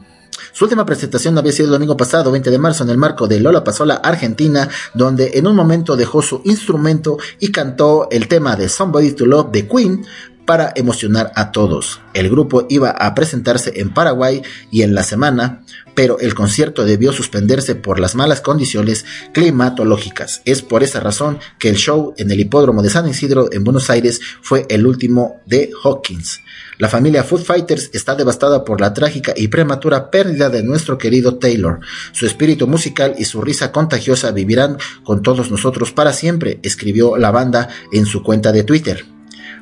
[0.52, 3.40] su última presentación había sido el domingo pasado, 20 de marzo, en el marco de
[3.40, 8.68] Lola Pasola Argentina, donde en un momento dejó su instrumento y cantó el tema de
[8.68, 10.06] Somebody to Love de Queen
[10.50, 12.02] para emocionar a todos.
[12.16, 15.62] El grupo iba a presentarse en Paraguay y en la semana,
[15.94, 20.42] pero el concierto debió suspenderse por las malas condiciones climatológicas.
[20.46, 23.92] Es por esa razón que el show en el hipódromo de San Isidro en Buenos
[23.92, 26.42] Aires fue el último de Hawkins.
[26.80, 31.38] La familia Food Fighters está devastada por la trágica y prematura pérdida de nuestro querido
[31.38, 31.80] Taylor.
[32.12, 37.30] Su espíritu musical y su risa contagiosa vivirán con todos nosotros para siempre, escribió la
[37.30, 39.06] banda en su cuenta de Twitter.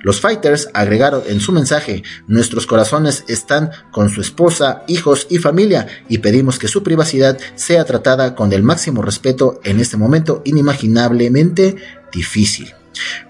[0.01, 5.87] Los Fighters agregaron en su mensaje, nuestros corazones están con su esposa, hijos y familia
[6.07, 11.77] y pedimos que su privacidad sea tratada con el máximo respeto en este momento inimaginablemente
[12.11, 12.73] difícil.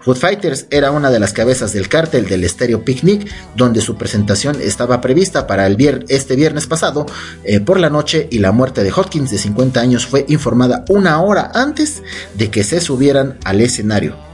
[0.01, 4.57] Food Fighters era una de las cabezas del cártel del Stereo Picnic, donde su presentación
[4.61, 5.77] estaba prevista para el
[6.07, 7.05] este viernes pasado
[7.43, 11.21] eh, por la noche y la muerte de Hopkins de 50 años fue informada una
[11.21, 12.01] hora antes
[12.35, 14.26] de que se subieran al escenario.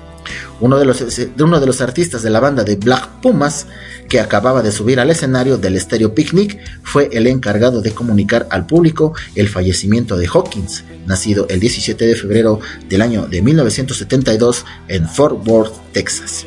[0.64, 1.04] Uno de, los,
[1.42, 3.68] uno de los artistas de la banda de Black Pumas,
[4.08, 8.66] que acababa de subir al escenario del Stereo Picnic, fue el encargado de comunicar al
[8.66, 15.10] público el fallecimiento de Hawkins, nacido el 17 de febrero del año de 1972 en
[15.10, 16.46] Fort Worth, Texas.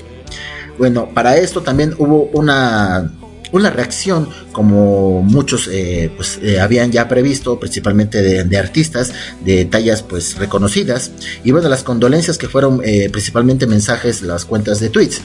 [0.79, 3.13] Bueno, para esto también hubo una
[3.53, 9.13] una reacción como muchos eh, pues, eh, habían ya previsto, principalmente de, artistas
[9.45, 11.13] de tallas pues reconocidas.
[11.45, 15.21] Y bueno, las condolencias que fueron eh, principalmente mensajes, las cuentas de tweets.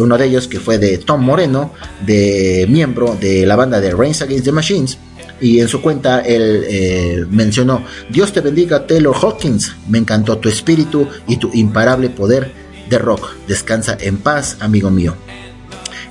[0.00, 1.72] uno de ellos que fue de Tom Moreno,
[2.06, 4.98] de miembro de la banda de Reigns Against the Machines.
[5.40, 11.08] Y en su cuenta él mencionó, Dios te bendiga Taylor Hawkins, me encantó tu espíritu
[11.26, 12.52] y tu imparable poder
[12.88, 13.30] de rock.
[13.48, 15.16] Descansa en paz, amigo mío.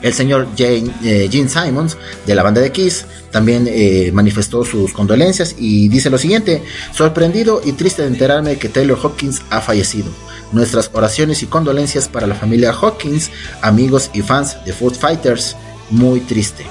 [0.03, 1.97] El señor Jane, eh, Gene Simons
[2.27, 6.61] de la banda de Kiss también eh, manifestó sus condolencias y dice lo siguiente,
[6.93, 10.11] sorprendido y triste de enterarme que Taylor Hawkins ha fallecido.
[10.51, 13.31] Nuestras oraciones y condolencias para la familia Hawkins,
[13.61, 15.55] amigos y fans de Food Fighters,
[15.89, 16.65] muy triste.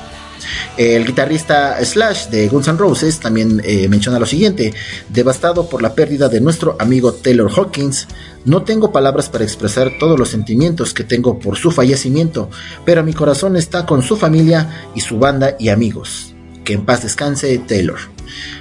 [0.76, 4.74] El guitarrista Slash de Guns N' Roses también eh, menciona lo siguiente,
[5.08, 8.08] devastado por la pérdida de nuestro amigo Taylor Hawkins,
[8.44, 12.50] no tengo palabras para expresar todos los sentimientos que tengo por su fallecimiento,
[12.84, 16.34] pero mi corazón está con su familia y su banda y amigos.
[16.64, 17.98] Que en paz descanse Taylor.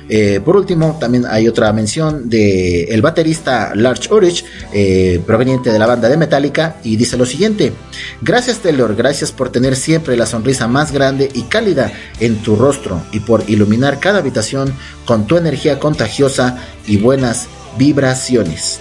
[0.10, 5.80] Eh, por último, también hay otra mención de el baterista Large Ulrich, eh, proveniente de
[5.80, 7.72] la banda de Metallica, y dice lo siguiente:
[8.22, 13.02] Gracias Taylor, gracias por tener siempre la sonrisa más grande y cálida en tu rostro
[13.12, 14.74] y por iluminar cada habitación
[15.06, 16.58] con tu energía contagiosa
[16.88, 18.80] y buenas vibraciones.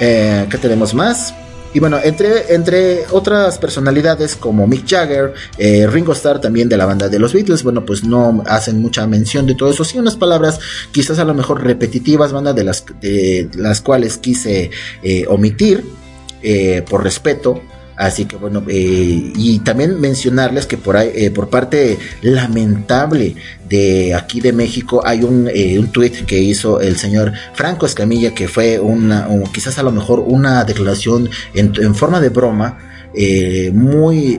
[0.00, 1.34] Eh, ¿Qué tenemos más?
[1.74, 6.86] Y bueno, entre, entre otras personalidades como Mick Jagger, eh, Ringo Starr también de la
[6.86, 10.16] banda de los Beatles, bueno, pues no hacen mucha mención de todo eso, sí unas
[10.16, 10.60] palabras
[10.92, 14.70] quizás a lo mejor repetitivas, banda de las, de las cuales quise
[15.02, 15.84] eh, omitir
[16.42, 17.60] eh, por respeto
[17.98, 23.34] Así que bueno, eh, y también mencionarles que por ahí, eh, por parte lamentable
[23.68, 28.32] de aquí de México, hay un, eh, un tweet que hizo el señor Franco Escamilla,
[28.34, 32.78] que fue una, quizás a lo mejor una declaración en, forma de broma,
[33.72, 34.38] muy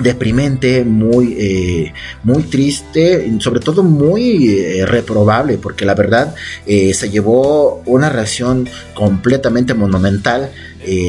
[0.00, 1.92] deprimente, muy, eh,
[2.22, 6.34] muy triste, sobre todo muy eh, reprobable, porque la verdad
[6.66, 10.50] eh, se llevó una reacción completamente monumental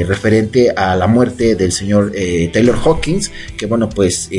[0.05, 2.11] referente a la muerte del señor
[2.51, 4.29] Taylor Hawkins, que bueno, pues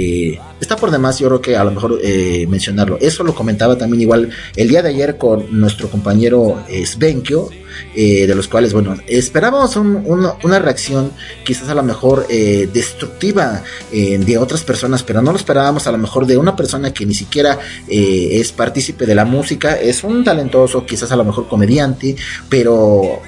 [0.60, 2.00] está por demás, yo creo que a lo mejor
[2.48, 2.98] mencionarlo.
[3.00, 7.50] Eso lo comentaba también igual el día de ayer con nuestro compañero Svenkio,
[7.94, 11.12] eh, de los cuales, bueno, esperábamos una reacción
[11.44, 15.92] quizás a lo mejor eh, destructiva eh, de otras personas, pero no lo esperábamos a
[15.92, 20.24] lo mejor de una persona que ni siquiera es partícipe de la música, es un
[20.24, 22.16] talentoso, quizás a lo mejor comediante,
[22.48, 23.20] pero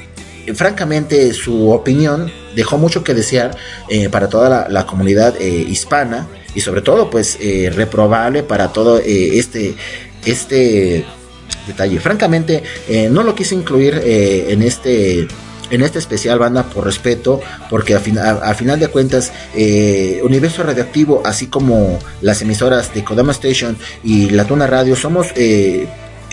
[0.54, 3.56] francamente su opinión dejó mucho que desear
[4.10, 7.38] para toda la, comunidad hispana y sobre todo pues
[7.74, 9.74] reprobable para todo este
[10.24, 11.04] este
[11.66, 12.00] detalle.
[12.00, 15.26] Francamente, eh, no lo quise incluir eh, en este
[15.70, 17.40] en este especial banda por respeto,
[17.70, 23.76] porque a, final de cuentas, eh, Universo Radioactivo, así como las emisoras de Kodama Station
[24.04, 25.28] y La Tuna Radio, somos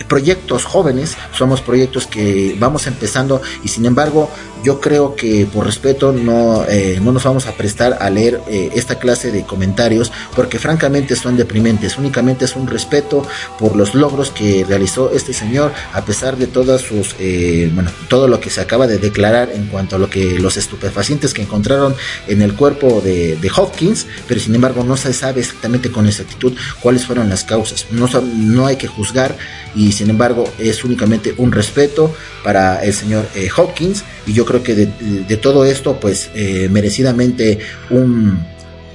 [0.04, 4.30] proyectos jóvenes, somos proyectos que vamos empezando y sin embargo
[4.62, 8.70] yo creo que por respeto no, eh, no nos vamos a prestar a leer eh,
[8.74, 13.26] esta clase de comentarios porque francamente son deprimentes, únicamente es un respeto
[13.58, 18.28] por los logros que realizó este señor a pesar de todas sus, eh, bueno, todo
[18.28, 21.94] lo que se acaba de declarar en cuanto a lo que los estupefacientes que encontraron
[22.28, 26.54] en el cuerpo de, de Hopkins, pero sin embargo no se sabe exactamente con exactitud
[26.80, 29.36] cuáles fueron las causas, no, no hay que juzgar
[29.74, 32.14] y sin embargo es únicamente un respeto
[32.44, 37.58] para el señor eh, Hawkins y yo que de, todo esto pues eh, merecidamente
[37.90, 38.38] un,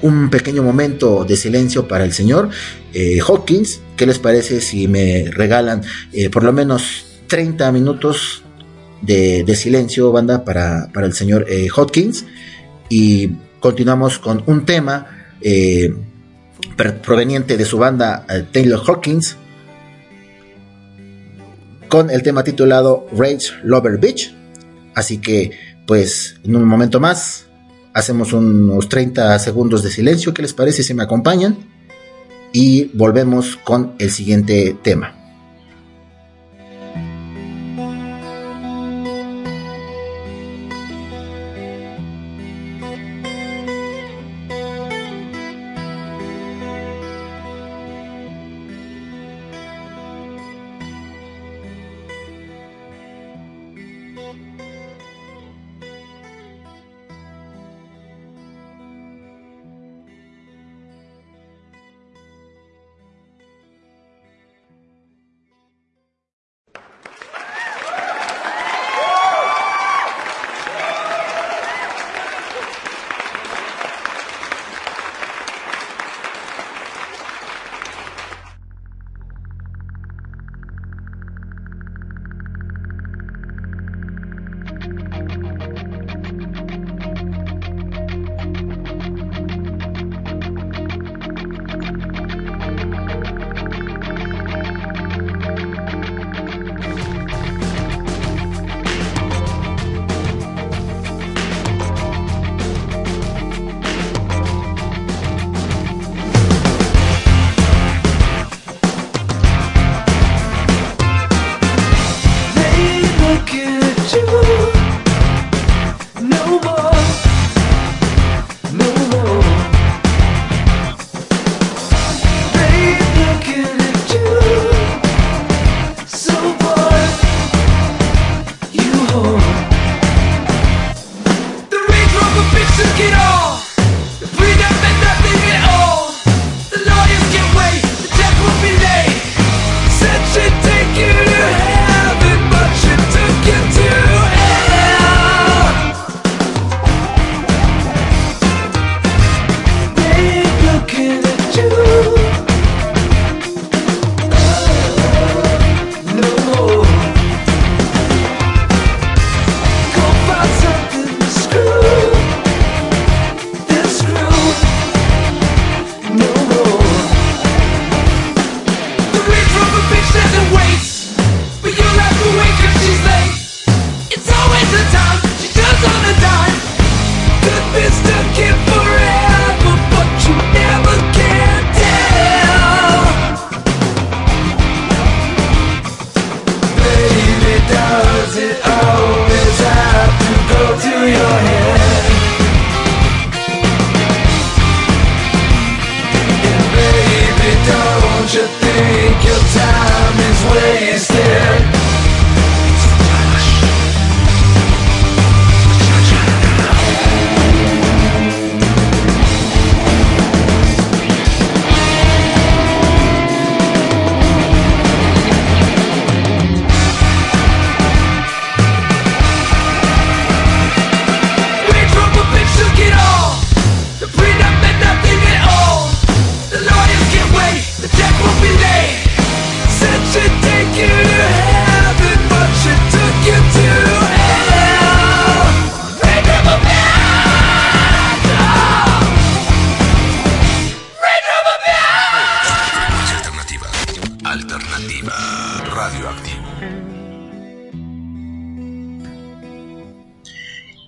[0.02, 2.50] un pequeño momento de silencio para el señor
[2.94, 3.82] eh, Hawkins.
[3.96, 5.82] ¿Qué les parece si me regalan
[6.12, 8.44] eh, por lo menos 30 minutos
[9.02, 12.26] de, silencio, banda, para, para el señor Hawkins?
[12.90, 13.30] Y
[13.60, 15.08] continuamos con un tema
[17.04, 19.38] proveniente de su banda Taylor Hawkins
[21.88, 24.37] con el tema titulado Rage Lover Beach.
[24.98, 25.52] Así que,
[25.86, 27.46] pues, en un momento más,
[27.94, 30.34] hacemos unos 30 segundos de silencio.
[30.34, 31.56] ¿Qué les parece si me acompañan?
[32.52, 35.17] Y volvemos con el siguiente tema.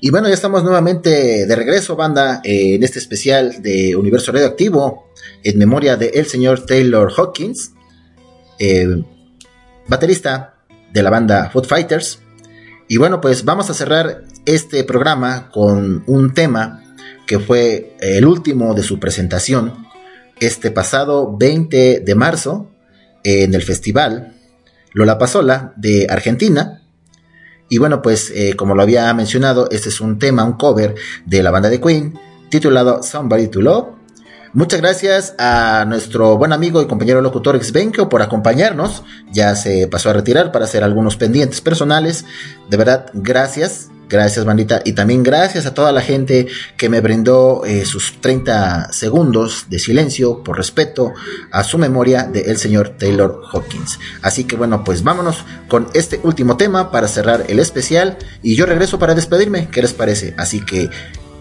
[0.09, 5.11] Y bueno, ya estamos nuevamente de regreso, banda, eh, en este especial de Universo Radioactivo,
[5.43, 7.73] en memoria de el señor Taylor Hawkins,
[8.57, 9.03] eh,
[9.87, 10.55] baterista
[10.91, 12.21] de la banda Foot Fighters.
[12.87, 16.83] Y bueno, pues vamos a cerrar este programa con un tema
[17.27, 19.85] que fue el último de su presentación
[20.39, 22.71] este pasado 20 de marzo
[23.23, 24.33] en el festival
[24.91, 26.81] Lola Pasola de Argentina.
[27.69, 31.43] Y bueno, pues eh, como lo había mencionado, este es un tema, un cover de
[31.43, 32.19] la banda de Queen,
[32.49, 33.99] titulado Somebody to Love,
[34.51, 39.03] Muchas gracias a nuestro buen amigo y compañero locutor Xbenko por acompañarnos.
[39.31, 42.25] Ya se pasó a retirar para hacer algunos pendientes personales.
[42.67, 43.91] De verdad, gracias.
[44.09, 44.81] Gracias, bandita.
[44.83, 49.77] Y también gracias a toda la gente que me brindó eh, sus 30 segundos de
[49.77, 51.13] silencio por respeto
[51.51, 53.99] a su memoria del señor Taylor Hawkins.
[54.23, 58.17] Así que bueno, pues vámonos con este último tema para cerrar el especial.
[58.41, 59.69] Y yo regreso para despedirme.
[59.69, 60.33] ¿Qué les parece?
[60.37, 60.89] Así que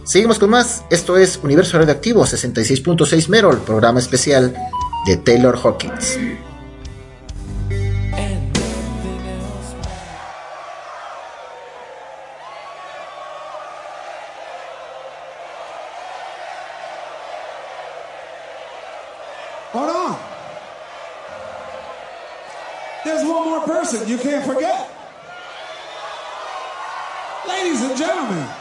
[0.04, 0.84] seguimos con más.
[0.90, 4.54] Esto es Universo Radioactivo 66.6 Merol, programa especial
[5.06, 6.18] de Taylor Hawkins.
[24.06, 24.90] You can't forget.
[27.48, 28.57] Ladies and gentlemen.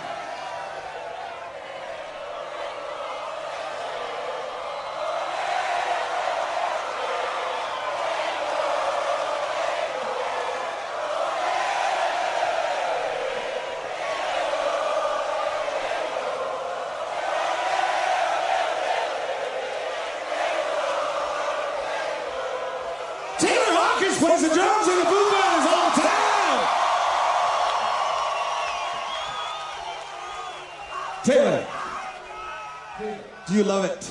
[33.68, 34.04] Love it?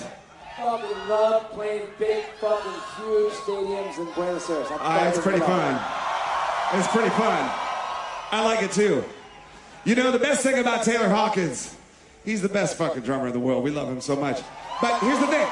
[0.57, 4.67] Fucking love playing big, fucking huge stadiums in Buenos Aires.
[4.71, 5.75] Ah, it's pretty fun.
[6.79, 7.51] It's pretty fun.
[8.33, 9.05] I like it too.
[9.85, 11.77] You know, the best thing about Taylor Hawkins,
[12.25, 13.63] he's the best fucking drummer in the world.
[13.63, 14.41] We love him so much.
[14.81, 15.49] But here's the thing.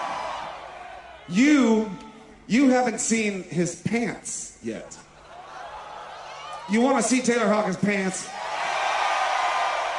[1.29, 1.91] You,
[2.47, 4.99] you haven't seen his pants yet.
[6.71, 8.29] You want to see Taylor Hawkins' pants?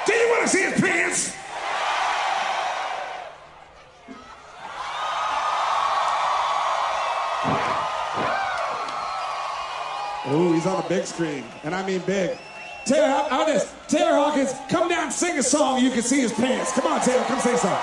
[0.06, 1.36] Do you want to see his pants?
[10.32, 12.38] Ooh, he's on the big screen, and I mean big.
[12.86, 13.72] Taylor, how, how this?
[13.88, 15.82] Taylor Hawkins, come down, sing a song.
[15.84, 16.72] You can see his pants.
[16.72, 17.80] Come on, Taylor, come sing a song.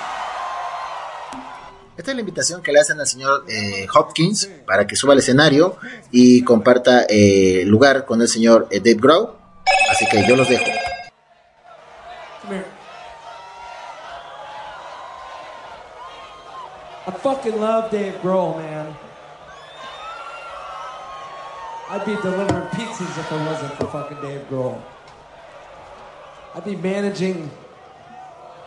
[1.95, 5.19] Esta es la invitación que le hacen al señor eh, Hopkins para que suba al
[5.19, 5.77] escenario
[6.11, 9.29] y comparta eh, lugar con el señor eh, Dave Grohl.
[9.91, 10.65] Así que yo los dejo.
[12.41, 12.65] Come here.
[17.05, 19.02] I fucking love Dave Grohl, man.
[21.93, 24.81] I'd be delivering pizzas if it wasn't for fucking Dave Grohl.
[26.55, 27.51] I'd be managing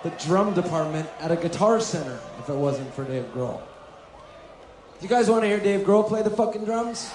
[0.04, 3.58] the drum department at a guitar center if it wasn't for Dave Grohl.
[3.58, 7.10] Do you guys want to hear Dave Grohl play the fucking drums?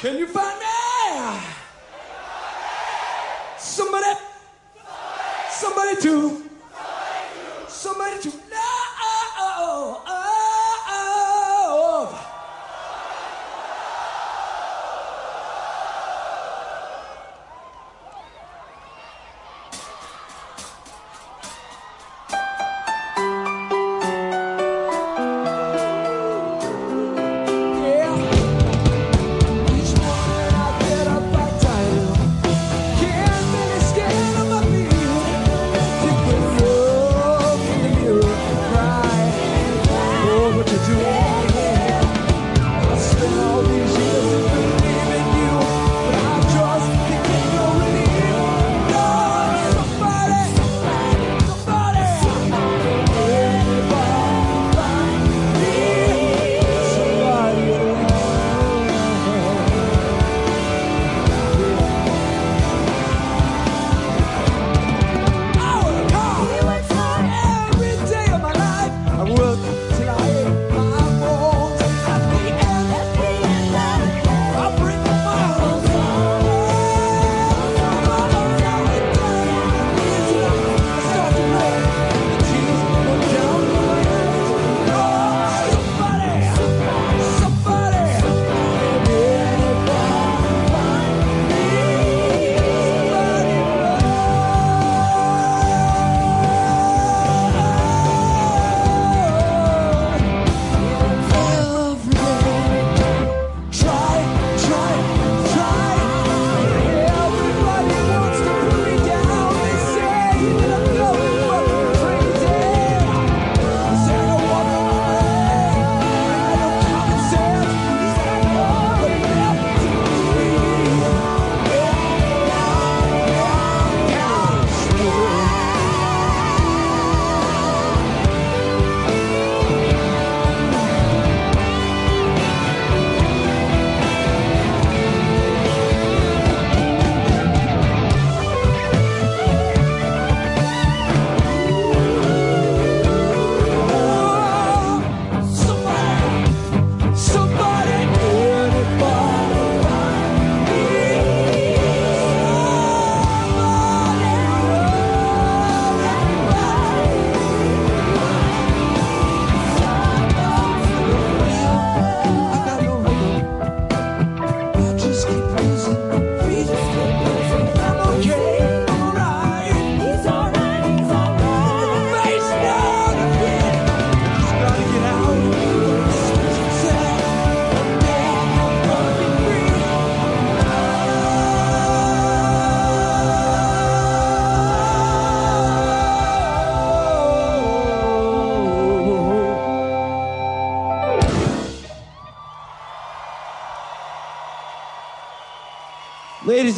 [0.00, 0.28] Can you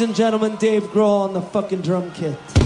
[0.01, 2.59] Ladies and gentlemen, Dave Grohl on the fucking drum kit.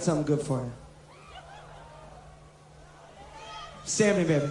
[0.00, 0.72] Got, something good for you.
[3.84, 4.49] Sammy, baby.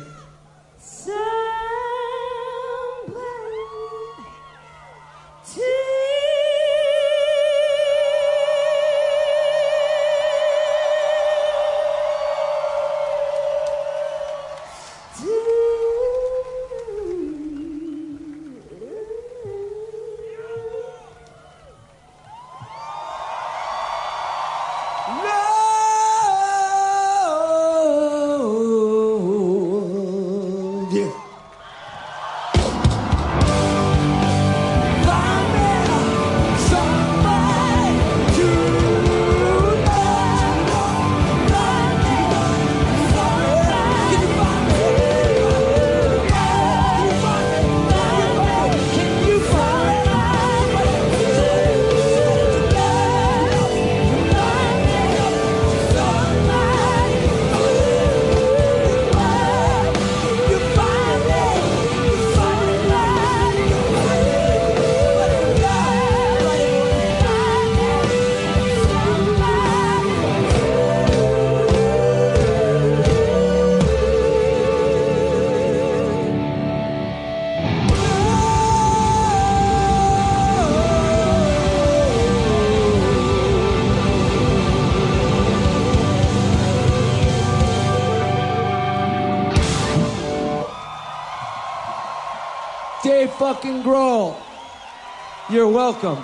[95.49, 96.17] You're welcome.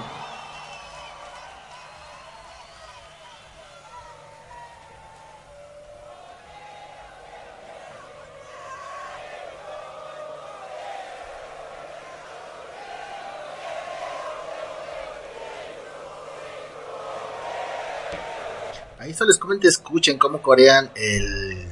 [18.97, 21.67] Ahí solo les comento, escuchen cómo corean el,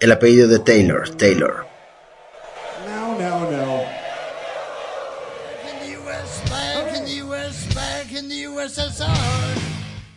[0.00, 1.10] el apellido de Taylor.
[1.10, 1.77] Taylor.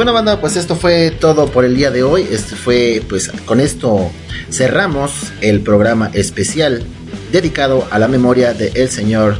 [0.00, 2.26] Bueno, banda, pues esto fue todo por el día de hoy.
[2.30, 4.10] Este fue, pues con esto
[4.50, 6.82] cerramos el programa especial
[7.30, 9.38] dedicado a la memoria del el señor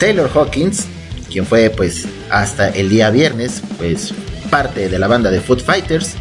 [0.00, 0.86] Taylor Hawkins,
[1.30, 4.12] quien fue, pues, hasta el día viernes, pues,
[4.50, 6.14] parte de la banda de Foot Fighters.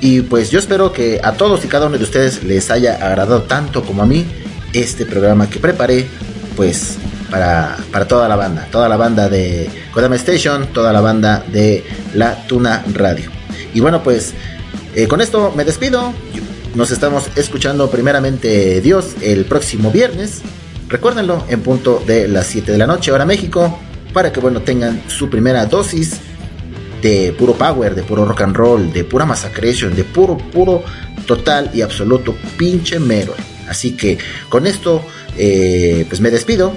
[0.00, 3.42] Y pues yo espero que a todos y cada uno de ustedes les haya agradado
[3.42, 4.24] tanto como a mí
[4.72, 6.06] este programa que preparé,
[6.54, 6.96] pues
[7.30, 11.84] para, para toda la banda, toda la banda de Kodama Station, toda la banda de
[12.14, 13.30] La Tuna Radio.
[13.72, 14.34] Y bueno, pues
[14.94, 16.12] eh, con esto me despido.
[16.74, 20.42] Nos estamos escuchando primeramente Dios el próximo viernes.
[20.88, 23.78] Recuérdenlo en punto de las 7 de la noche, hora México,
[24.12, 26.20] para que bueno tengan su primera dosis
[27.02, 30.82] de puro power, de puro rock and roll, de pura massacration, de puro, puro,
[31.26, 33.34] total y absoluto pinche mero.
[33.68, 34.18] Así que
[34.48, 35.04] con esto,
[35.36, 36.72] eh, pues me despido.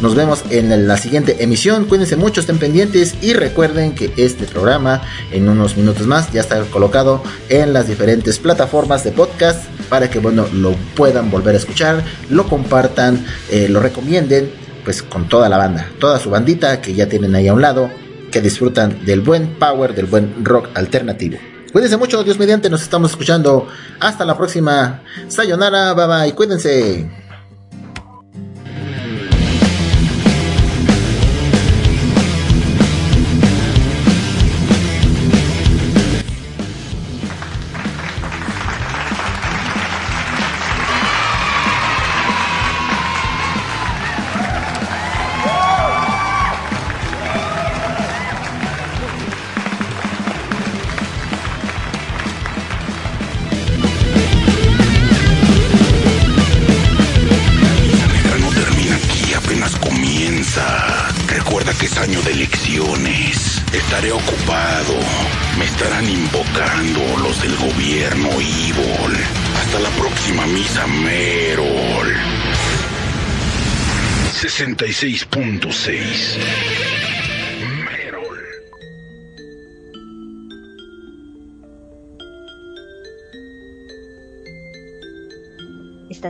[0.00, 1.84] Nos vemos en la siguiente emisión.
[1.84, 6.60] Cuídense mucho, estén pendientes y recuerden que este programa en unos minutos más ya está
[6.64, 12.02] colocado en las diferentes plataformas de podcast para que bueno lo puedan volver a escuchar,
[12.30, 14.50] lo compartan, eh, lo recomienden
[14.84, 17.90] pues con toda la banda, toda su bandita que ya tienen ahí a un lado,
[18.32, 21.38] que disfrutan del buen power, del buen rock alternativo.
[21.72, 23.66] Cuídense mucho, Dios mediante, nos estamos escuchando.
[24.00, 25.02] Hasta la próxima.
[25.28, 27.21] Sayonara, bye bye, cuídense.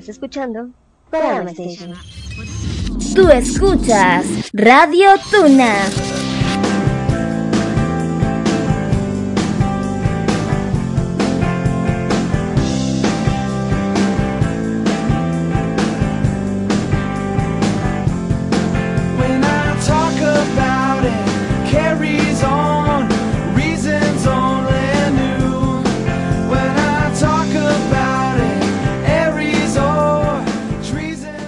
[0.03, 0.71] Estás escuchando
[1.13, 1.95] Kodama Station.
[3.15, 5.77] Tú escuchas Radio Tuna.